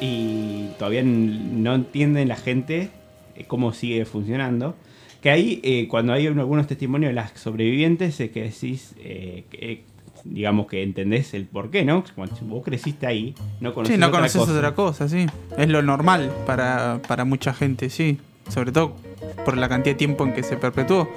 y 0.00 0.68
todavía 0.78 1.02
no 1.04 1.74
entienden 1.74 2.28
la 2.28 2.36
gente 2.36 2.90
eh, 3.36 3.44
cómo 3.46 3.72
sigue 3.72 4.04
funcionando. 4.04 4.74
Que 5.20 5.30
ahí, 5.30 5.60
eh, 5.62 5.86
cuando 5.88 6.12
hay 6.12 6.26
algunos 6.26 6.66
testimonios 6.66 7.10
de 7.10 7.14
las 7.14 7.30
sobrevivientes, 7.38 8.18
es 8.18 8.30
que 8.32 8.42
decís, 8.42 8.94
eh, 8.98 9.44
que, 9.50 9.84
digamos 10.24 10.66
que 10.66 10.82
entendés 10.82 11.32
el 11.34 11.46
por 11.46 11.70
qué, 11.70 11.84
¿no? 11.84 12.04
Cuando 12.16 12.34
vos 12.42 12.64
creciste 12.64 13.06
ahí, 13.06 13.34
no 13.60 13.72
conocés 13.72 13.94
Sí, 13.94 14.00
no 14.00 14.08
otra 14.08 14.18
conoces 14.18 14.40
cosa. 14.40 14.52
otra 14.52 14.74
cosa, 14.74 15.08
sí. 15.08 15.26
Es 15.56 15.68
lo 15.68 15.82
normal 15.82 16.32
para, 16.44 17.00
para 17.06 17.24
mucha 17.24 17.54
gente, 17.54 17.88
sí. 17.88 18.18
Sobre 18.48 18.72
todo 18.72 18.96
por 19.44 19.56
la 19.56 19.68
cantidad 19.68 19.94
de 19.94 19.98
tiempo 19.98 20.24
en 20.24 20.32
que 20.32 20.42
se 20.42 20.56
perpetuó. 20.56 21.08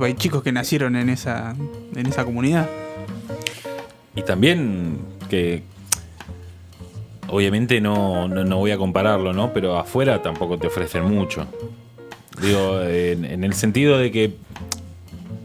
Hay 0.00 0.14
chicos 0.14 0.44
que 0.44 0.52
nacieron 0.52 0.94
en 0.94 1.08
esa, 1.08 1.56
en 1.96 2.06
esa 2.06 2.24
comunidad. 2.24 2.68
Y 4.14 4.22
también 4.22 4.98
que. 5.28 5.62
Obviamente 7.30 7.80
no, 7.80 8.26
no, 8.26 8.44
no 8.44 8.56
voy 8.56 8.70
a 8.70 8.78
compararlo, 8.78 9.32
¿no? 9.34 9.52
Pero 9.52 9.76
afuera 9.78 10.22
tampoco 10.22 10.56
te 10.58 10.66
ofrecen 10.68 11.04
mucho. 11.04 11.46
Digo, 12.40 12.80
en, 12.82 13.24
en 13.26 13.44
el 13.44 13.52
sentido 13.52 13.98
de 13.98 14.10
que 14.10 14.34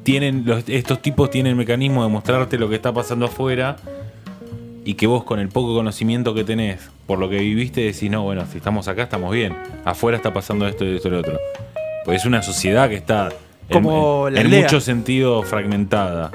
tienen 0.03 0.43
los- 0.45 0.63
estos 0.69 1.01
tipos 1.01 1.29
tienen 1.29 1.57
mecanismo 1.57 2.03
de 2.03 2.09
mostrarte 2.09 2.57
lo 2.57 2.69
que 2.69 2.75
está 2.75 2.93
pasando 2.93 3.25
afuera 3.25 3.75
y 4.85 4.93
que 4.93 5.07
vos 5.07 5.23
con 5.25 5.39
el 5.39 5.49
poco 5.49 5.73
conocimiento 5.73 6.33
que 6.33 6.43
tenés, 6.45 6.89
por 7.05 7.19
lo 7.19 7.29
que 7.29 7.37
viviste, 7.39 7.81
decís, 7.81 8.09
no, 8.09 8.23
bueno, 8.23 8.45
si 8.49 8.57
estamos 8.59 8.87
acá 8.87 9.03
estamos 9.03 9.33
bien. 9.33 9.53
Afuera 9.83 10.15
está 10.17 10.33
pasando 10.33 10.65
esto 10.67 10.85
y 10.85 10.95
esto 10.95 11.09
y 11.09 11.11
lo 11.11 11.19
otro. 11.19 11.37
Pues 12.05 12.21
es 12.21 12.25
una 12.25 12.41
sociedad 12.43 12.87
que 12.89 12.95
está 12.95 13.29
en- 13.67 13.73
Como 13.73 14.27
en, 14.29 14.37
en 14.37 14.49
muchos 14.61 14.83
sentidos 14.85 15.45
fragmentada. 15.47 16.31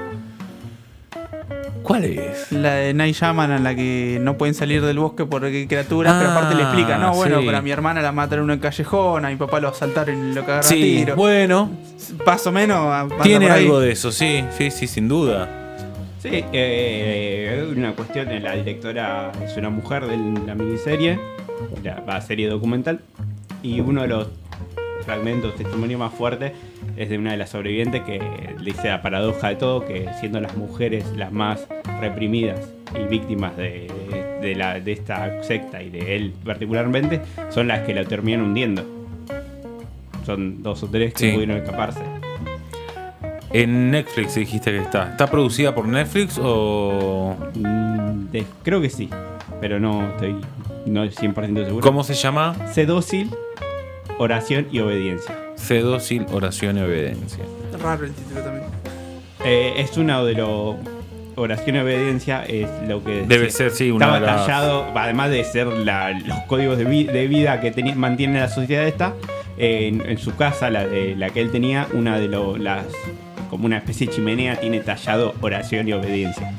¿Cuál 1.89 2.03
es? 2.05 2.51
La 2.51 2.75
de 2.75 2.93
Night 2.93 3.15
Shaman 3.15 3.51
en 3.51 3.63
la 3.63 3.73
que 3.75 4.19
no 4.21 4.37
pueden 4.37 4.53
salir 4.53 4.83
del 4.85 4.99
bosque 4.99 5.25
por 5.25 5.41
criaturas, 5.41 6.13
pero 6.19 6.29
aparte 6.29 6.53
le 6.53 6.61
explica, 6.61 6.99
no, 6.99 7.07
Ah, 7.07 7.11
bueno, 7.13 7.39
sí. 7.39 7.45
pero 7.47 7.57
a 7.57 7.61
mi 7.63 7.71
hermana 7.71 7.99
la 8.03 8.11
mataron 8.11 8.45
en 8.45 8.51
un 8.57 8.59
callejón, 8.59 9.25
a 9.25 9.29
mi 9.29 9.35
papá 9.37 9.59
lo 9.59 9.69
asaltaron 9.69 10.29
y 10.29 10.35
lo 10.35 10.41
cagaron 10.41 10.59
a 10.59 10.63
Sí, 10.63 10.75
tiro. 10.99 11.15
bueno, 11.15 11.71
Más 12.27 12.45
o 12.45 12.51
menos. 12.51 13.11
tiene 13.23 13.49
algo 13.49 13.79
de 13.79 13.91
eso, 13.93 14.11
sí, 14.11 14.43
sí, 14.55 14.69
sí, 14.69 14.85
sin 14.85 15.07
duda. 15.07 15.49
Sí, 16.21 16.43
eh, 16.53 17.67
una 17.75 17.93
cuestión, 17.93 18.27
la 18.43 18.53
directora 18.55 19.31
es 19.43 19.57
una 19.57 19.71
mujer 19.71 20.05
de 20.05 20.15
la 20.45 20.53
miniserie, 20.53 21.19
la, 21.83 22.03
la 22.05 22.21
serie 22.21 22.47
documental, 22.49 22.99
y 23.63 23.79
uno 23.79 24.03
de 24.03 24.09
los 24.09 24.27
fragmentos, 25.13 25.55
testimonios 25.55 25.99
más 25.99 26.13
fuertes 26.13 26.51
es 26.95 27.09
de 27.09 27.17
una 27.17 27.31
de 27.31 27.37
las 27.37 27.49
sobrevivientes 27.49 28.03
que 28.03 28.21
dice 28.63 28.89
la 28.89 29.01
paradoja 29.01 29.49
de 29.49 29.55
todo, 29.55 29.83
que 29.85 30.07
siendo 30.19 30.39
las 30.39 30.55
mujeres 30.55 31.03
las 31.17 31.31
más 31.31 31.65
reprimidas 31.99 32.71
y 32.95 33.07
víctimas 33.07 33.57
de, 33.57 33.87
de 34.39 34.55
la, 34.55 34.79
de 34.79 34.91
esta 34.91 35.41
secta 35.43 35.81
y 35.81 35.89
de 35.89 36.15
él 36.15 36.33
particularmente, 36.45 37.21
son 37.49 37.67
las 37.67 37.81
que 37.87 37.95
la 37.95 38.05
terminan 38.05 38.41
hundiendo. 38.43 38.83
Son 40.27 40.61
dos 40.61 40.83
o 40.83 40.87
tres 40.87 41.13
que 41.15 41.19
Sí. 41.29 41.31
pudieron 41.31 41.57
escaparse. 41.57 42.01
En 43.51 43.89
Netflix 43.89 44.35
dijiste 44.35 44.69
que 44.69 44.77
está. 44.77 45.09
¿Está 45.11 45.25
producida 45.25 45.73
por 45.73 45.87
Netflix 45.87 46.39
o.? 46.39 47.35
Mm, 47.55 48.29
de- 48.31 48.45
creo 48.61 48.79
que 48.79 48.91
sí, 48.91 49.09
pero 49.59 49.79
no 49.79 50.07
estoy 50.09 50.35
no 50.85 51.03
100% 51.03 51.65
seguro. 51.65 51.81
¿Cómo 51.83 52.03
se 52.03 52.13
llama? 52.13 52.55
Sé 52.71 52.85
dócil, 52.85 53.31
oración 54.19 54.67
y 54.71 54.79
obediencia. 54.79 55.35
Sé 55.55 55.79
dócil, 55.79 56.25
oración 56.31 56.77
y 56.77 56.81
obediencia. 56.81 57.43
Raro 57.81 58.05
el 58.05 58.11
título 58.13 58.41
también. 58.41 58.65
Eh, 59.43 59.73
es 59.77 59.97
una 59.97 60.23
de 60.23 60.33
los. 60.33 60.75
Oración 61.35 61.77
y 61.77 61.79
obediencia 61.79 62.43
es 62.45 62.67
lo 62.87 63.01
que. 63.03 63.23
Debe 63.25 63.49
ser, 63.49 63.71
sí, 63.71 63.89
una 63.91 64.05
Estaba 64.07 64.19
de 64.19 64.25
las- 64.25 64.45
tallado, 64.45 64.85
además 64.93 65.29
de 65.31 65.43
ser 65.45 65.67
la- 65.67 66.11
los 66.11 66.37
códigos 66.47 66.77
de, 66.77 66.83
vi- 66.83 67.05
de 67.05 67.27
vida 67.27 67.61
que 67.61 67.71
mantiene 67.95 68.39
la 68.41 68.49
sociedad 68.49 68.85
esta, 68.85 69.13
eh, 69.57 69.87
en, 69.87 70.01
en 70.07 70.17
su 70.17 70.35
casa, 70.35 70.69
la, 70.69 70.85
de, 70.85 71.15
la 71.15 71.29
que 71.29 71.39
él 71.39 71.49
tenía, 71.51 71.87
una 71.93 72.19
de 72.19 72.27
lo- 72.27 72.57
las. 72.57 72.85
como 73.49 73.65
una 73.65 73.77
especie 73.77 74.07
de 74.07 74.13
chimenea, 74.13 74.57
tiene 74.59 74.79
tallado 74.81 75.33
oración 75.41 75.87
y 75.87 75.93
obediencia. 75.93 76.53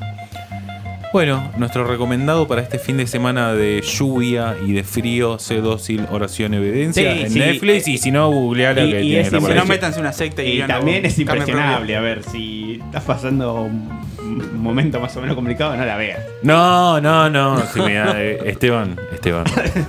Bueno, 1.13 1.51
nuestro 1.57 1.83
recomendado 1.85 2.47
para 2.47 2.61
este 2.61 2.79
fin 2.79 2.95
de 2.95 3.05
semana 3.05 3.53
de 3.53 3.81
lluvia 3.81 4.55
y 4.65 4.71
de 4.71 4.83
frío, 4.85 5.39
sé 5.39 5.55
dócil, 5.59 6.05
oración 6.09 6.53
Sí, 6.53 6.57
en 7.05 7.29
sí. 7.29 7.37
Netflix. 7.39 7.87
Y 7.89 7.97
si 7.97 8.11
no, 8.11 8.29
googleala 8.31 8.81
Y- 8.85 8.91
que 8.91 9.01
y 9.01 9.07
tiene 9.07 9.21
es 9.21 9.27
Si 9.29 9.33
no, 9.35 9.65
métanse 9.65 9.99
una 9.99 10.13
secta 10.13 10.41
y, 10.41 10.47
Y 10.47 10.51
digan, 10.53 10.69
también 10.69 11.03
"Oh, 11.03 11.07
es 11.07 11.19
impresionable, 11.19 11.95
a 11.97 12.01
ver, 12.01 12.23
si 12.23 12.79
estás 12.81 13.03
pasando 13.03 13.63
un 13.63 14.61
momento 14.63 15.01
más 15.01 15.15
o 15.17 15.21
menos 15.21 15.35
complicado, 15.35 15.75
no 15.75 15.83
la 15.85 15.97
veas. 15.97 16.19
No, 16.43 17.01
no, 17.01 17.29
no. 17.29 17.61
si 17.73 17.81
me 17.81 17.95
da- 17.95 18.13
eh, 18.17 18.39
Esteban, 18.45 18.97
Esteban. 19.11 19.43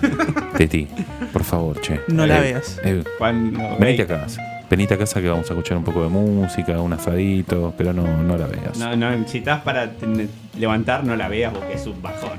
Teti, 0.59 0.89
por 1.33 1.45
favor, 1.45 1.81
che. 1.81 2.01
No 2.09 2.27
la 2.27 2.39
Eh, 2.39 2.41
veas. 2.41 2.81
eh, 2.83 3.05
Cuando 3.19 3.77
venite 3.79 4.03
a 4.03 4.07
casa. 4.73 4.77
Venite 4.77 4.95
a 4.95 4.99
casa 4.99 5.21
que 5.21 5.29
vamos 5.29 5.51
a 5.51 5.55
escuchar 5.55 5.77
un 5.77 5.85
poco 5.85 6.03
de 6.03 6.09
música, 6.09 6.81
un 6.81 6.93
asadito, 6.93 7.75
pero 7.77 7.93
no, 7.93 8.23
no 8.23 8.37
la 8.37 8.47
veas. 8.47 8.79
No, 8.79 8.97
no, 8.97 9.29
si 9.29 9.39
estás 9.39 9.61
para 9.63 9.91
levantar, 10.59 11.05
no 11.05 11.15
la 11.17 11.29
veas 11.29 11.53
porque 11.53 11.75
es 11.75 11.87
un 11.87 12.01
bajón. 12.01 12.39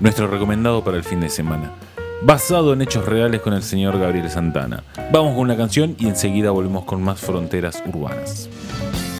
Nuestro 0.00 0.26
recomendado 0.26 0.82
para 0.82 0.96
el 0.96 1.04
fin 1.04 1.20
de 1.20 1.28
semana. 1.28 1.70
Basado 2.24 2.72
en 2.72 2.82
hechos 2.82 3.04
reales 3.04 3.40
con 3.40 3.52
el 3.52 3.62
señor 3.62 3.98
Gabriel 3.98 4.30
Santana. 4.30 4.84
Vamos 5.10 5.32
con 5.34 5.42
una 5.42 5.56
canción 5.56 5.96
y 5.98 6.06
enseguida 6.06 6.50
volvemos 6.50 6.84
con 6.84 7.02
más 7.02 7.20
fronteras 7.20 7.82
urbanas. 7.86 8.48